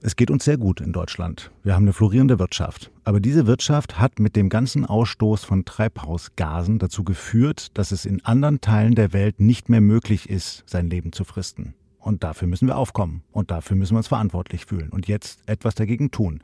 [0.00, 1.50] Es geht uns sehr gut in Deutschland.
[1.64, 2.90] Wir haben eine florierende Wirtschaft.
[3.02, 8.24] Aber diese Wirtschaft hat mit dem ganzen Ausstoß von Treibhausgasen dazu geführt, dass es in
[8.24, 11.74] anderen Teilen der Welt nicht mehr möglich ist, sein Leben zu fristen.
[11.98, 13.22] Und dafür müssen wir aufkommen.
[13.32, 16.42] Und dafür müssen wir uns verantwortlich fühlen und jetzt etwas dagegen tun.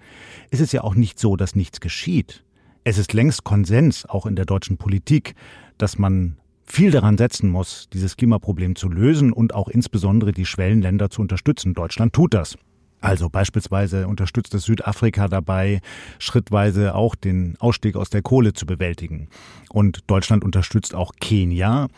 [0.51, 2.43] Es ist ja auch nicht so, dass nichts geschieht.
[2.85, 5.35] Es ist längst Konsens, auch in der deutschen Politik,
[5.79, 11.11] dass man viel daran setzen muss, dieses Klimaproblem zu lösen und auch insbesondere die Schwellenländer
[11.11, 11.75] zu unterstützen.
[11.75, 12.57] Deutschland tut das.
[13.05, 15.83] Also beispielsweise unterstützt es Südafrika dabei,
[16.19, 19.29] schrittweise auch den Ausstieg aus der Kohle zu bewältigen.
[19.69, 21.89] Und Deutschland unterstützt auch Kenia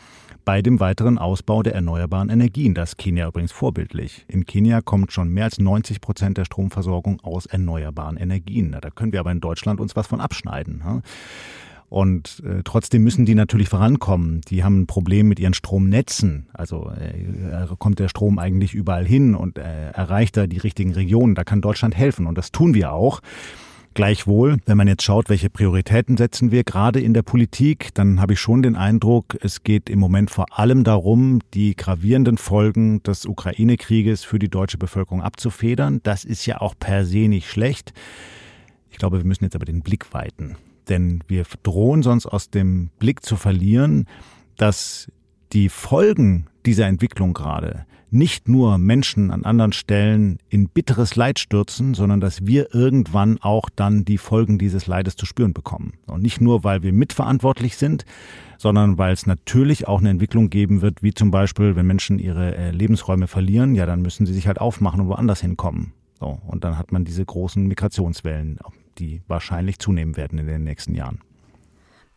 [0.45, 2.75] bei dem weiteren Ausbau der erneuerbaren Energien.
[2.75, 4.25] Das ist Kenia übrigens vorbildlich.
[4.27, 8.77] In Kenia kommt schon mehr als 90 Prozent der Stromversorgung aus erneuerbaren Energien.
[8.81, 11.03] Da können wir aber in Deutschland uns was von abschneiden.
[11.89, 14.41] Und äh, trotzdem müssen die natürlich vorankommen.
[14.49, 16.47] Die haben ein Problem mit ihren Stromnetzen.
[16.53, 21.35] Also äh, kommt der Strom eigentlich überall hin und äh, erreicht da die richtigen Regionen.
[21.35, 23.21] Da kann Deutschland helfen und das tun wir auch.
[23.97, 28.35] Gleichwohl, wenn man jetzt schaut, welche Prioritäten setzen wir gerade in der Politik, dann habe
[28.35, 33.25] ich schon den Eindruck, es geht im Moment vor allem darum, die gravierenden Folgen des
[33.25, 36.01] Ukraine-Krieges für die deutsche Bevölkerung abzufedern.
[36.03, 37.95] Das ist ja auch per se nicht schlecht.
[38.91, 40.57] Ich glaube, wir müssen jetzt aber den Blick weiten.
[40.89, 44.07] Denn wir drohen sonst aus dem Blick zu verlieren,
[44.57, 45.11] dass
[45.53, 51.95] die Folgen dieser Entwicklung gerade nicht nur Menschen an anderen Stellen in bitteres Leid stürzen,
[51.95, 55.95] sondern dass wir irgendwann auch dann die Folgen dieses Leides zu spüren bekommen.
[56.07, 58.05] Und nicht nur, weil wir mitverantwortlich sind,
[58.59, 62.57] sondern weil es natürlich auch eine Entwicklung geben wird, wie zum Beispiel, wenn Menschen ihre
[62.57, 65.93] äh, Lebensräume verlieren, ja, dann müssen sie sich halt aufmachen und woanders hinkommen.
[66.19, 68.59] So, und dann hat man diese großen Migrationswellen,
[68.99, 71.21] die wahrscheinlich zunehmen werden in den nächsten Jahren.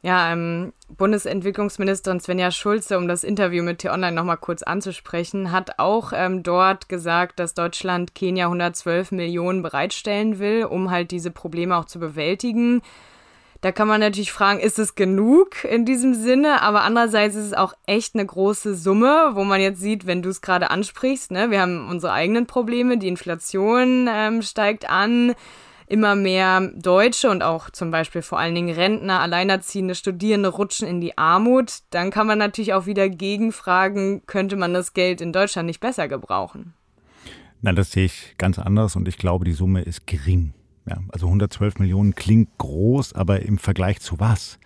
[0.02, 6.14] Ja, ähm, Bundesentwicklungsministerin Svenja Schulze, um das Interview mit T-Online nochmal kurz anzusprechen, hat auch
[6.16, 11.84] ähm, dort gesagt, dass Deutschland Kenia 112 Millionen bereitstellen will, um halt diese Probleme auch
[11.84, 12.82] zu bewältigen.
[13.60, 16.62] Da kann man natürlich fragen, ist es genug in diesem Sinne?
[16.62, 20.30] Aber andererseits ist es auch echt eine große Summe, wo man jetzt sieht, wenn du
[20.30, 25.36] es gerade ansprichst, ne, wir haben unsere eigenen Probleme, die Inflation ähm, steigt an
[25.90, 31.02] immer mehr Deutsche und auch zum Beispiel vor allen Dingen Rentner, Alleinerziehende, Studierende rutschen in
[31.02, 35.66] die Armut, dann kann man natürlich auch wieder gegenfragen, könnte man das Geld in Deutschland
[35.66, 36.74] nicht besser gebrauchen?
[37.62, 40.54] Nein, das sehe ich ganz anders und ich glaube, die Summe ist gering.
[40.88, 44.59] Ja, also 112 Millionen klingt groß, aber im Vergleich zu was?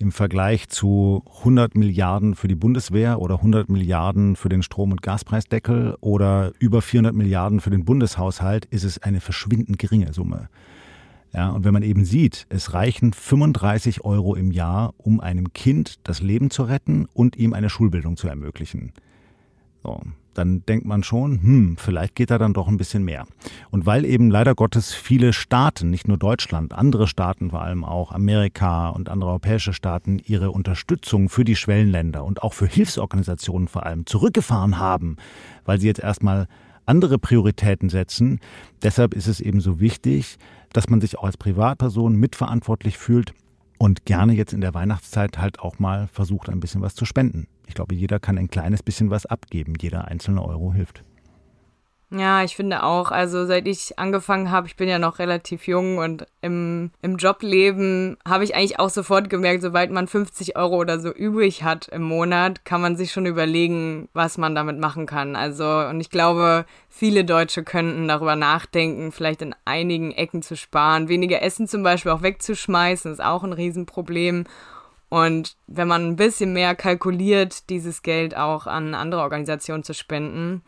[0.00, 5.02] Im Vergleich zu 100 Milliarden für die Bundeswehr oder 100 Milliarden für den Strom- und
[5.02, 10.48] Gaspreisdeckel oder über 400 Milliarden für den Bundeshaushalt ist es eine verschwindend geringe Summe.
[11.34, 15.96] Ja, und wenn man eben sieht, es reichen 35 Euro im Jahr, um einem Kind
[16.04, 18.92] das Leben zu retten und ihm eine Schulbildung zu ermöglichen.
[19.82, 20.00] So
[20.34, 23.26] dann denkt man schon, hm, vielleicht geht da dann doch ein bisschen mehr.
[23.70, 28.12] Und weil eben leider Gottes viele Staaten, nicht nur Deutschland, andere Staaten vor allem auch,
[28.12, 33.86] Amerika und andere europäische Staaten, ihre Unterstützung für die Schwellenländer und auch für Hilfsorganisationen vor
[33.86, 35.16] allem zurückgefahren haben,
[35.64, 36.46] weil sie jetzt erstmal
[36.86, 38.40] andere Prioritäten setzen.
[38.82, 40.38] Deshalb ist es eben so wichtig,
[40.72, 43.32] dass man sich auch als Privatperson mitverantwortlich fühlt
[43.78, 47.46] und gerne jetzt in der Weihnachtszeit halt auch mal versucht, ein bisschen was zu spenden.
[47.70, 49.74] Ich glaube, jeder kann ein kleines bisschen was abgeben.
[49.80, 51.04] Jeder einzelne Euro hilft.
[52.12, 53.12] Ja, ich finde auch.
[53.12, 58.16] Also seit ich angefangen habe, ich bin ja noch relativ jung und im, im Jobleben
[58.26, 62.02] habe ich eigentlich auch sofort gemerkt, sobald man 50 Euro oder so übrig hat im
[62.02, 65.36] Monat, kann man sich schon überlegen, was man damit machen kann.
[65.36, 71.08] Also, und ich glaube, viele Deutsche könnten darüber nachdenken, vielleicht in einigen Ecken zu sparen.
[71.08, 74.46] Weniger Essen zum Beispiel auch wegzuschmeißen, ist auch ein Riesenproblem.
[75.10, 80.62] Und wenn man ein bisschen mehr kalkuliert, dieses Geld auch an andere Organisationen zu spenden.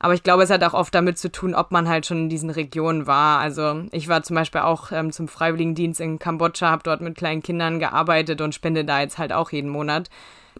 [0.00, 2.28] Aber ich glaube, es hat auch oft damit zu tun, ob man halt schon in
[2.28, 3.38] diesen Regionen war.
[3.38, 7.42] Also ich war zum Beispiel auch ähm, zum Freiwilligendienst in Kambodscha, habe dort mit kleinen
[7.42, 10.10] Kindern gearbeitet und spende da jetzt halt auch jeden Monat.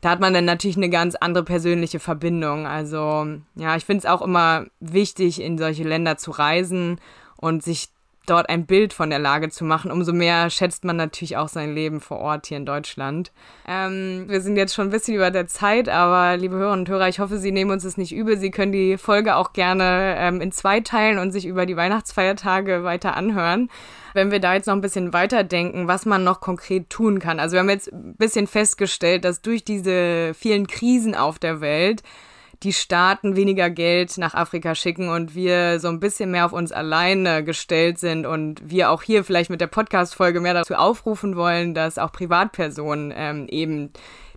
[0.01, 2.67] Da hat man dann natürlich eine ganz andere persönliche Verbindung.
[2.67, 7.01] Also ja, ich finde es auch immer wichtig, in solche Länder zu reisen
[7.37, 7.89] und sich
[8.27, 9.91] dort ein Bild von der Lage zu machen.
[9.91, 13.33] Umso mehr schätzt man natürlich auch sein Leben vor Ort hier in Deutschland.
[13.69, 17.09] Ähm, wir sind jetzt schon ein bisschen über der Zeit, aber liebe Hörerinnen und Hörer,
[17.09, 18.39] ich hoffe, Sie nehmen uns das nicht übel.
[18.39, 22.85] Sie können die Folge auch gerne ähm, in zwei teilen und sich über die Weihnachtsfeiertage
[22.85, 23.71] weiter anhören.
[24.15, 27.41] Wenn wir da jetzt noch ein bisschen weiterdenken, was man noch konkret tun kann.
[27.41, 32.03] Also wir haben jetzt ein bisschen festgestellt, dass durch diese vielen Krisen auf der Welt
[32.64, 36.72] die Staaten weniger Geld nach Afrika schicken und wir so ein bisschen mehr auf uns
[36.72, 41.74] alleine gestellt sind und wir auch hier vielleicht mit der Podcast-Folge mehr dazu aufrufen wollen,
[41.74, 43.90] dass auch Privatpersonen ähm, eben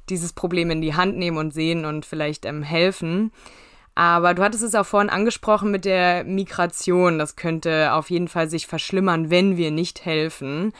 [0.09, 3.31] dieses Problem in die Hand nehmen und sehen und vielleicht ähm, helfen.
[3.95, 7.17] Aber du hattest es auch vorhin angesprochen mit der Migration.
[7.17, 10.73] Das könnte auf jeden Fall sich verschlimmern, wenn wir nicht helfen.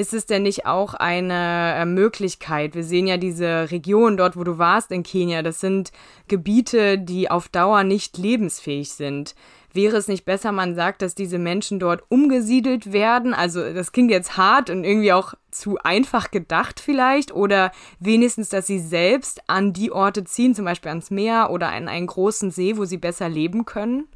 [0.00, 2.76] Ist es denn nicht auch eine äh, Möglichkeit?
[2.76, 5.42] Wir sehen ja diese Region dort, wo du warst in Kenia.
[5.42, 5.90] Das sind
[6.28, 9.34] Gebiete, die auf Dauer nicht lebensfähig sind.
[9.72, 13.34] Wäre es nicht besser, man sagt, dass diese Menschen dort umgesiedelt werden?
[13.34, 17.32] Also das klingt jetzt hart und irgendwie auch zu einfach gedacht vielleicht.
[17.32, 21.88] Oder wenigstens, dass sie selbst an die Orte ziehen, zum Beispiel ans Meer oder an
[21.88, 24.06] einen großen See, wo sie besser leben können?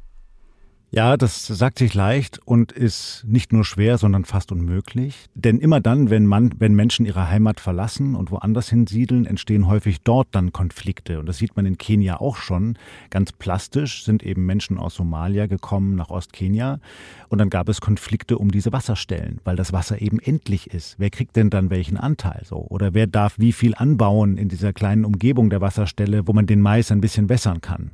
[0.95, 5.25] Ja, das sagt sich leicht und ist nicht nur schwer, sondern fast unmöglich.
[5.33, 10.01] Denn immer dann, wenn, man, wenn Menschen ihre Heimat verlassen und woanders hinsiedeln, entstehen häufig
[10.03, 11.19] dort dann Konflikte.
[11.19, 12.77] Und das sieht man in Kenia auch schon.
[13.09, 16.79] Ganz plastisch sind eben Menschen aus Somalia gekommen nach Ostkenia.
[17.27, 20.97] Und dann gab es Konflikte um diese Wasserstellen, weil das Wasser eben endlich ist.
[20.99, 22.67] Wer kriegt denn dann welchen Anteil so?
[22.69, 26.61] Oder wer darf wie viel anbauen in dieser kleinen Umgebung der Wasserstelle, wo man den
[26.61, 27.89] Mais ein bisschen wässern kann?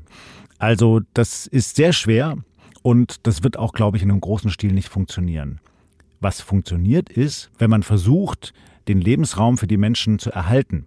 [0.58, 2.36] Also das ist sehr schwer
[2.82, 5.60] und das wird auch, glaube ich, in einem großen Stil nicht funktionieren.
[6.20, 8.54] Was funktioniert ist, wenn man versucht,
[8.90, 10.86] den Lebensraum für die Menschen zu erhalten.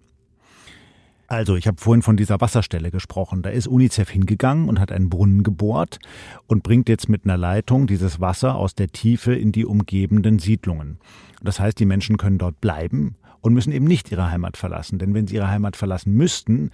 [1.27, 3.41] Also, ich habe vorhin von dieser Wasserstelle gesprochen.
[3.41, 5.99] Da ist UNICEF hingegangen und hat einen Brunnen gebohrt
[6.45, 10.99] und bringt jetzt mit einer Leitung dieses Wasser aus der Tiefe in die umgebenden Siedlungen.
[11.41, 14.99] Das heißt, die Menschen können dort bleiben und müssen eben nicht ihre Heimat verlassen.
[14.99, 16.71] Denn wenn sie ihre Heimat verlassen müssten,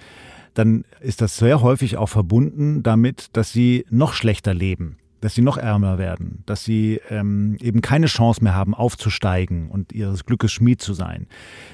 [0.55, 5.41] dann ist das sehr häufig auch verbunden damit, dass sie noch schlechter leben dass sie
[5.41, 10.51] noch ärmer werden, dass sie ähm, eben keine Chance mehr haben, aufzusteigen und ihres Glückes
[10.51, 11.27] Schmied zu sein.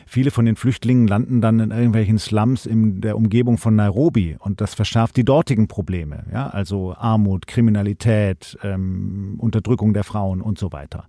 [0.05, 4.62] Viele von den Flüchtlingen landen dann in irgendwelchen Slums in der Umgebung von Nairobi und
[4.62, 10.71] das verschärft die dortigen Probleme, ja, also Armut, Kriminalität, ähm, Unterdrückung der Frauen und so
[10.71, 11.05] weiter.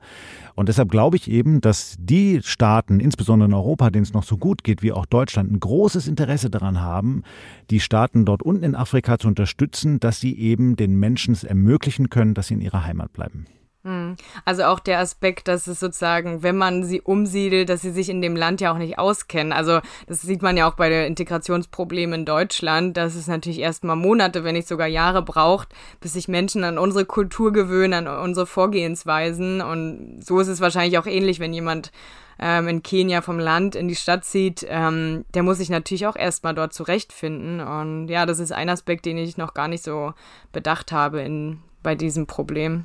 [0.54, 4.38] Und deshalb glaube ich eben, dass die Staaten, insbesondere in Europa, denen es noch so
[4.38, 7.22] gut geht wie auch Deutschland, ein großes Interesse daran haben,
[7.70, 12.08] die Staaten dort unten in Afrika zu unterstützen, dass sie eben den Menschen es ermöglichen
[12.08, 13.46] können, dass sie in ihrer Heimat bleiben.
[13.86, 14.16] Hm.
[14.44, 18.20] Also auch der Aspekt, dass es sozusagen, wenn man sie umsiedelt, dass sie sich in
[18.20, 19.52] dem Land ja auch nicht auskennen.
[19.52, 23.94] Also das sieht man ja auch bei der Integrationsproblemen in Deutschland, dass es natürlich erstmal
[23.94, 25.68] Monate, wenn nicht sogar Jahre braucht,
[26.00, 29.60] bis sich Menschen an unsere Kultur gewöhnen, an unsere Vorgehensweisen.
[29.60, 31.92] Und so ist es wahrscheinlich auch ähnlich, wenn jemand
[32.40, 36.16] ähm, in Kenia vom Land in die Stadt zieht, ähm, der muss sich natürlich auch
[36.16, 37.60] erstmal dort zurechtfinden.
[37.60, 40.12] Und ja, das ist ein Aspekt, den ich noch gar nicht so
[40.50, 42.84] bedacht habe in, bei diesem Problem.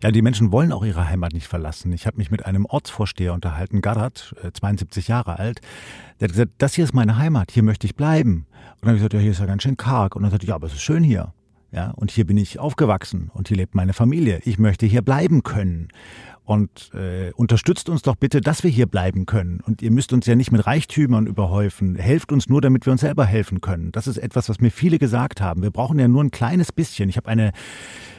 [0.00, 1.92] Ja, die Menschen wollen auch ihre Heimat nicht verlassen.
[1.92, 5.60] Ich habe mich mit einem Ortsvorsteher unterhalten, Garat, 72 äh, Jahre alt.
[6.20, 8.46] Der hat gesagt, das hier ist meine Heimat, hier möchte ich bleiben.
[8.46, 10.14] Und dann habe ich gesagt, ja, hier ist ja ganz schön karg.
[10.14, 11.34] Und dann sagte ich, ja, aber es ist schön hier.
[11.72, 14.40] Ja, und hier bin ich aufgewachsen und hier lebt meine Familie.
[14.44, 15.88] Ich möchte hier bleiben können
[16.44, 19.60] und äh, unterstützt uns doch bitte, dass wir hier bleiben können.
[19.66, 21.96] Und ihr müsst uns ja nicht mit Reichtümern überhäufen.
[21.96, 23.92] Helft uns nur, damit wir uns selber helfen können.
[23.92, 25.62] Das ist etwas, was mir viele gesagt haben.
[25.62, 27.08] Wir brauchen ja nur ein kleines bisschen.
[27.08, 27.52] Ich habe eine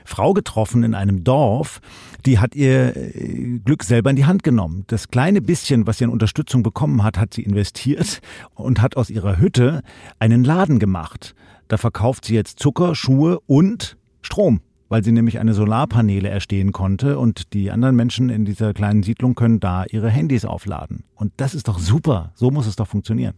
[0.06, 1.82] Frau getroffen in einem Dorf,
[2.26, 4.86] die hat ihr äh, Glück selber in die Hand genommen.
[4.88, 8.22] Das kleine bisschen, was sie an Unterstützung bekommen hat, hat sie investiert
[8.56, 9.82] und hat aus ihrer Hütte
[10.18, 11.36] einen Laden gemacht.
[11.68, 17.18] Da verkauft sie jetzt Zucker, Schuhe und Strom weil sie nämlich eine Solarpaneele erstehen konnte
[17.18, 21.04] und die anderen Menschen in dieser kleinen Siedlung können da ihre Handys aufladen.
[21.16, 22.32] Und das ist doch super.
[22.36, 23.36] So muss es doch funktionieren.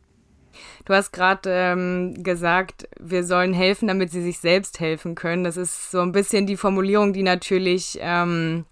[0.86, 5.44] Du hast gerade ähm, gesagt, wir sollen helfen, damit sie sich selbst helfen können.
[5.44, 8.66] Das ist so ein bisschen die Formulierung, die natürlich ähm,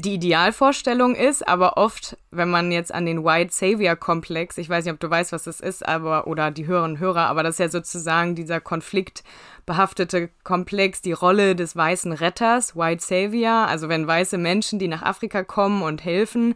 [0.00, 4.84] die Idealvorstellung ist, aber oft, wenn man jetzt an den White Savior Komplex, ich weiß
[4.84, 7.54] nicht, ob du weißt, was das ist, aber oder die Hörerinnen und Hörer, aber das
[7.54, 14.06] ist ja sozusagen dieser konfliktbehaftete Komplex, die Rolle des weißen Retters, White Savior, also wenn
[14.06, 16.54] weiße Menschen, die nach Afrika kommen und helfen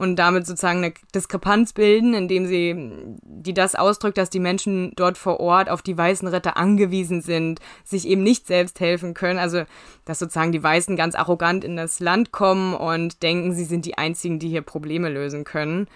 [0.00, 2.74] und damit sozusagen eine Diskrepanz bilden, indem sie,
[3.22, 7.60] die das ausdrückt, dass die Menschen dort vor Ort auf die weißen Retter angewiesen sind,
[7.84, 9.38] sich eben nicht selbst helfen können.
[9.38, 9.64] Also,
[10.06, 13.98] dass sozusagen die Weißen ganz arrogant in das Land kommen und denken, sie sind die
[13.98, 15.86] einzigen, die hier Probleme lösen können.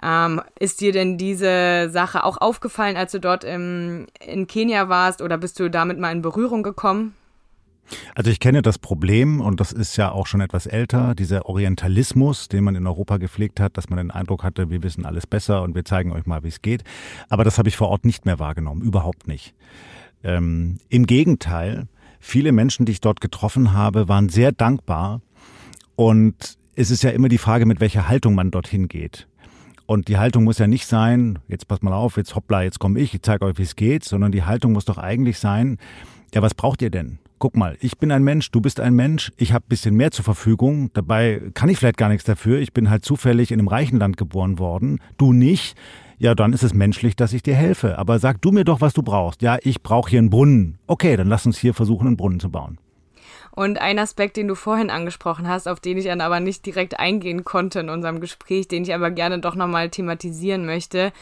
[0.00, 5.20] Ähm, ist dir denn diese Sache auch aufgefallen, als du dort im, in Kenia warst
[5.20, 7.16] oder bist du damit mal in Berührung gekommen?
[8.14, 12.48] Also ich kenne das Problem und das ist ja auch schon etwas älter, dieser Orientalismus,
[12.48, 15.62] den man in Europa gepflegt hat, dass man den Eindruck hatte, wir wissen alles besser
[15.62, 16.84] und wir zeigen euch mal, wie es geht.
[17.28, 19.54] Aber das habe ich vor Ort nicht mehr wahrgenommen, überhaupt nicht.
[20.24, 21.88] Ähm, Im Gegenteil,
[22.20, 25.20] viele Menschen, die ich dort getroffen habe, waren sehr dankbar
[25.96, 29.26] und es ist ja immer die Frage, mit welcher Haltung man dorthin geht.
[29.86, 33.00] Und die Haltung muss ja nicht sein, jetzt pass mal auf, jetzt hoppla, jetzt komme
[33.00, 35.78] ich, ich zeige euch, wie es geht, sondern die Haltung muss doch eigentlich sein,
[36.34, 37.18] ja, was braucht ihr denn?
[37.42, 40.24] Guck mal, ich bin ein Mensch, du bist ein Mensch, ich habe bisschen mehr zur
[40.24, 43.98] Verfügung, dabei kann ich vielleicht gar nichts dafür, ich bin halt zufällig in einem reichen
[43.98, 45.76] Land geboren worden, du nicht,
[46.18, 47.98] ja, dann ist es menschlich, dass ich dir helfe.
[47.98, 49.42] Aber sag du mir doch, was du brauchst.
[49.42, 50.78] Ja, ich brauche hier einen Brunnen.
[50.86, 52.78] Okay, dann lass uns hier versuchen, einen Brunnen zu bauen.
[53.50, 57.00] Und ein Aspekt, den du vorhin angesprochen hast, auf den ich dann aber nicht direkt
[57.00, 61.12] eingehen konnte in unserem Gespräch, den ich aber gerne doch nochmal thematisieren möchte,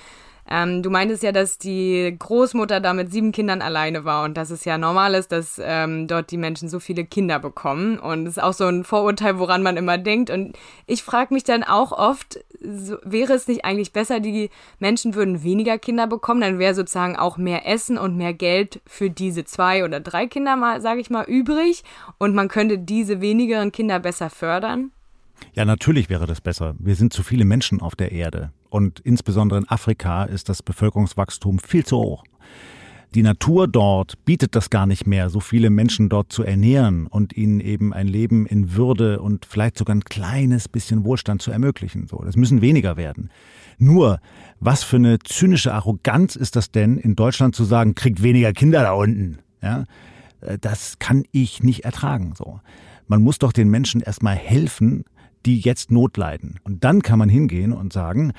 [0.50, 4.50] Ähm, du meintest ja, dass die Großmutter da mit sieben Kindern alleine war und dass
[4.50, 7.98] es ja normal ist, dass ähm, dort die Menschen so viele Kinder bekommen.
[7.98, 10.28] Und es ist auch so ein Vorurteil, woran man immer denkt.
[10.28, 15.14] Und ich frage mich dann auch oft, so, wäre es nicht eigentlich besser, die Menschen
[15.14, 19.44] würden weniger Kinder bekommen, dann wäre sozusagen auch mehr Essen und mehr Geld für diese
[19.44, 21.84] zwei oder drei Kinder mal, sage ich mal, übrig
[22.18, 24.90] und man könnte diese wenigeren Kinder besser fördern?
[25.54, 26.74] Ja, natürlich wäre das besser.
[26.78, 28.52] Wir sind zu viele Menschen auf der Erde.
[28.70, 32.24] Und insbesondere in Afrika ist das Bevölkerungswachstum viel zu hoch.
[33.16, 37.36] Die Natur dort bietet das gar nicht mehr, so viele Menschen dort zu ernähren und
[37.36, 42.06] ihnen eben ein Leben in Würde und vielleicht sogar ein kleines bisschen Wohlstand zu ermöglichen.
[42.06, 43.30] So, das müssen weniger werden.
[43.78, 44.20] Nur,
[44.60, 48.82] was für eine zynische Arroganz ist das denn, in Deutschland zu sagen, kriegt weniger Kinder
[48.82, 49.38] da unten?
[49.60, 49.86] Ja,
[50.60, 52.34] das kann ich nicht ertragen.
[52.36, 52.60] So,
[53.08, 55.04] man muss doch den Menschen erstmal helfen,
[55.46, 56.60] die jetzt Not leiden.
[56.64, 58.32] Und dann kann man hingehen und sagen,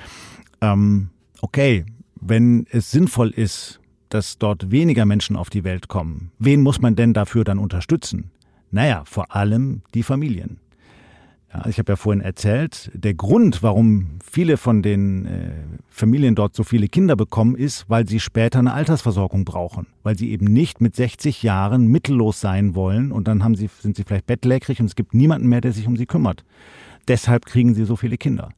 [0.60, 1.84] ähm, okay,
[2.20, 6.96] wenn es sinnvoll ist, dass dort weniger Menschen auf die Welt kommen, wen muss man
[6.96, 8.30] denn dafür dann unterstützen?
[8.70, 10.58] Naja, vor allem die Familien.
[11.68, 15.50] Ich habe ja vorhin erzählt, der Grund, warum viele von den äh,
[15.90, 20.30] Familien dort so viele Kinder bekommen, ist, weil sie später eine Altersversorgung brauchen, weil sie
[20.30, 24.26] eben nicht mit 60 Jahren mittellos sein wollen und dann haben sie, sind sie vielleicht
[24.26, 26.42] bettlägerig und es gibt niemanden mehr, der sich um sie kümmert.
[27.08, 28.50] Deshalb kriegen sie so viele Kinder.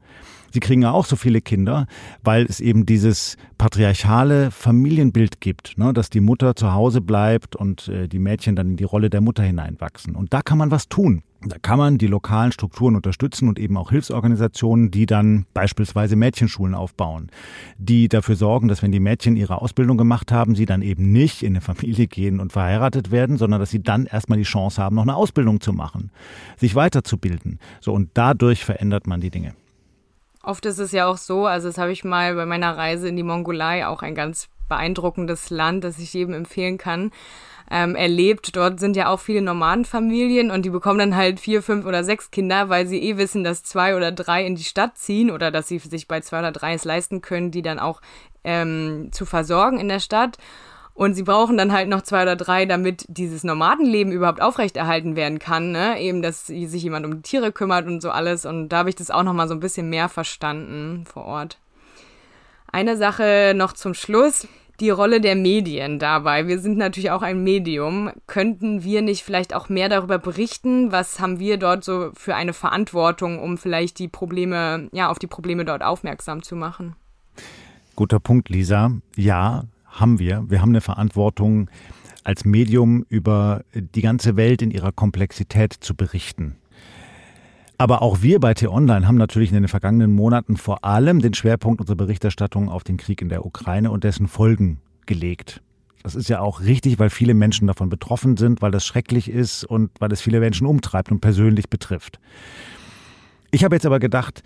[0.55, 1.89] Sie kriegen ja auch so viele Kinder,
[2.23, 7.89] weil es eben dieses patriarchale Familienbild gibt, ne, dass die Mutter zu Hause bleibt und
[7.89, 10.15] äh, die Mädchen dann in die Rolle der Mutter hineinwachsen.
[10.15, 11.25] Und da kann man was tun.
[11.45, 16.77] Da kann man die lokalen Strukturen unterstützen und eben auch Hilfsorganisationen, die dann beispielsweise Mädchenschulen
[16.77, 17.31] aufbauen,
[17.77, 21.43] die dafür sorgen, dass wenn die Mädchen ihre Ausbildung gemacht haben, sie dann eben nicht
[21.43, 24.95] in eine Familie gehen und verheiratet werden, sondern dass sie dann erstmal die Chance haben,
[24.95, 26.13] noch eine Ausbildung zu machen,
[26.57, 27.59] sich weiterzubilden.
[27.81, 29.55] So und dadurch verändert man die Dinge.
[30.45, 33.17] Oft ist es ja auch so, also das habe ich mal bei meiner Reise in
[33.17, 37.11] die Mongolei, auch ein ganz beeindruckendes Land, das ich jedem empfehlen kann,
[37.71, 38.57] ähm, erlebt.
[38.57, 42.31] Dort sind ja auch viele Nomadenfamilien und die bekommen dann halt vier, fünf oder sechs
[42.31, 45.69] Kinder, weil sie eh wissen, dass zwei oder drei in die Stadt ziehen oder dass
[45.69, 48.01] sie sich bei zwei oder drei es leisten können, die dann auch
[48.43, 50.39] ähm, zu versorgen in der Stadt.
[50.95, 55.41] Und sie brauchen dann halt noch zwei oder drei, damit dieses Nomadenleben überhaupt aufrechterhalten werden
[55.41, 55.73] kann.
[55.73, 56.01] Ne?
[56.01, 58.47] Eben, dass sich jemand um Tiere kümmert und so alles.
[58.47, 61.59] Und da habe ich das auch noch mal so ein bisschen mehr verstanden vor Ort.
[62.71, 64.47] Eine Sache noch zum Schluss.
[64.81, 66.49] Die Rolle der Medien dabei.
[66.49, 68.11] Wir sind natürlich auch ein Medium.
[68.27, 70.91] Könnten wir nicht vielleicht auch mehr darüber berichten?
[70.91, 75.29] Was haben wir dort so für eine Verantwortung, um vielleicht die Probleme, ja, auf die
[75.29, 76.97] Probleme dort aufmerksam zu machen?
[77.95, 78.91] Guter Punkt, Lisa.
[79.15, 79.63] Ja,
[79.95, 80.45] haben wir.
[80.49, 81.71] Wir haben eine Verantwortung,
[82.25, 86.57] als Medium über die ganze Welt in ihrer Komplexität zu berichten.
[87.77, 91.81] Aber auch wir bei T-Online haben natürlich in den vergangenen Monaten vor allem den Schwerpunkt
[91.81, 95.61] unserer Berichterstattung auf den Krieg in der Ukraine und dessen Folgen gelegt.
[96.03, 99.65] Das ist ja auch richtig, weil viele Menschen davon betroffen sind, weil das schrecklich ist
[99.65, 102.21] und weil es viele Menschen umtreibt und persönlich betrifft.
[103.51, 104.43] Ich habe jetzt aber gedacht,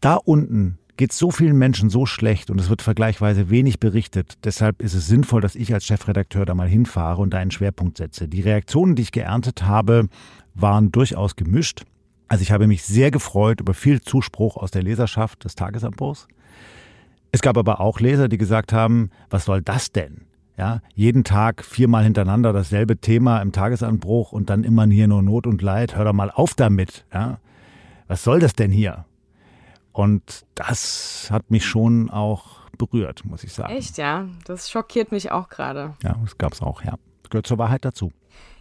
[0.00, 4.38] da unten geht so vielen Menschen so schlecht und es wird vergleichsweise wenig berichtet.
[4.44, 7.98] Deshalb ist es sinnvoll, dass ich als Chefredakteur da mal hinfahre und da einen Schwerpunkt
[7.98, 8.28] setze.
[8.28, 10.08] Die Reaktionen, die ich geerntet habe,
[10.54, 11.84] waren durchaus gemischt.
[12.28, 16.26] Also ich habe mich sehr gefreut über viel Zuspruch aus der Leserschaft des Tagesanbruchs.
[17.30, 20.22] Es gab aber auch Leser, die gesagt haben, was soll das denn?
[20.56, 25.46] Ja, jeden Tag viermal hintereinander dasselbe Thema im Tagesanbruch und dann immer hier nur Not
[25.46, 25.96] und Leid.
[25.96, 27.04] Hör doch mal auf damit.
[27.12, 27.38] Ja,
[28.08, 29.04] was soll das denn hier?
[29.96, 33.72] Und das hat mich schon auch berührt, muss ich sagen.
[33.72, 34.28] Echt, ja?
[34.44, 35.94] Das schockiert mich auch gerade.
[36.02, 36.98] Ja, das gab es auch, ja.
[37.22, 38.12] Das gehört zur Wahrheit dazu.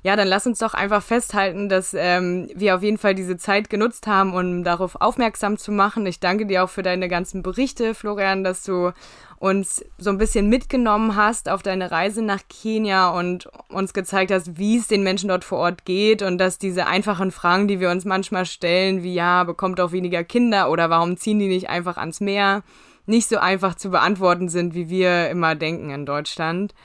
[0.05, 3.71] Ja, dann lass uns doch einfach festhalten, dass ähm, wir auf jeden Fall diese Zeit
[3.71, 6.05] genutzt haben, um darauf aufmerksam zu machen.
[6.05, 8.91] Ich danke dir auch für deine ganzen Berichte, Florian, dass du
[9.39, 14.59] uns so ein bisschen mitgenommen hast auf deine Reise nach Kenia und uns gezeigt hast,
[14.59, 17.89] wie es den Menschen dort vor Ort geht und dass diese einfachen Fragen, die wir
[17.89, 21.97] uns manchmal stellen, wie ja, bekommt auch weniger Kinder oder warum ziehen die nicht einfach
[21.97, 22.61] ans Meer,
[23.07, 26.75] nicht so einfach zu beantworten sind, wie wir immer denken in Deutschland.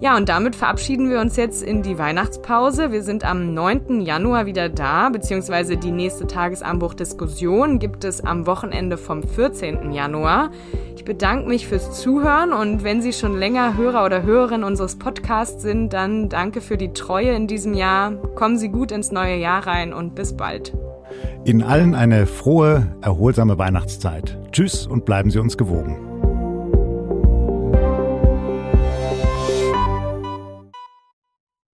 [0.00, 2.92] Ja, und damit verabschieden wir uns jetzt in die Weihnachtspause.
[2.92, 4.00] Wir sind am 9.
[4.00, 9.90] Januar wieder da, beziehungsweise die nächste Tagesanbruch-Diskussion gibt es am Wochenende vom 14.
[9.90, 10.52] Januar.
[10.94, 15.62] Ich bedanke mich fürs Zuhören und wenn Sie schon länger Hörer oder Hörerin unseres Podcasts
[15.62, 18.12] sind, dann danke für die Treue in diesem Jahr.
[18.36, 20.74] Kommen Sie gut ins neue Jahr rein und bis bald.
[21.44, 24.38] Ihnen allen eine frohe, erholsame Weihnachtszeit.
[24.52, 26.17] Tschüss und bleiben Sie uns gewogen.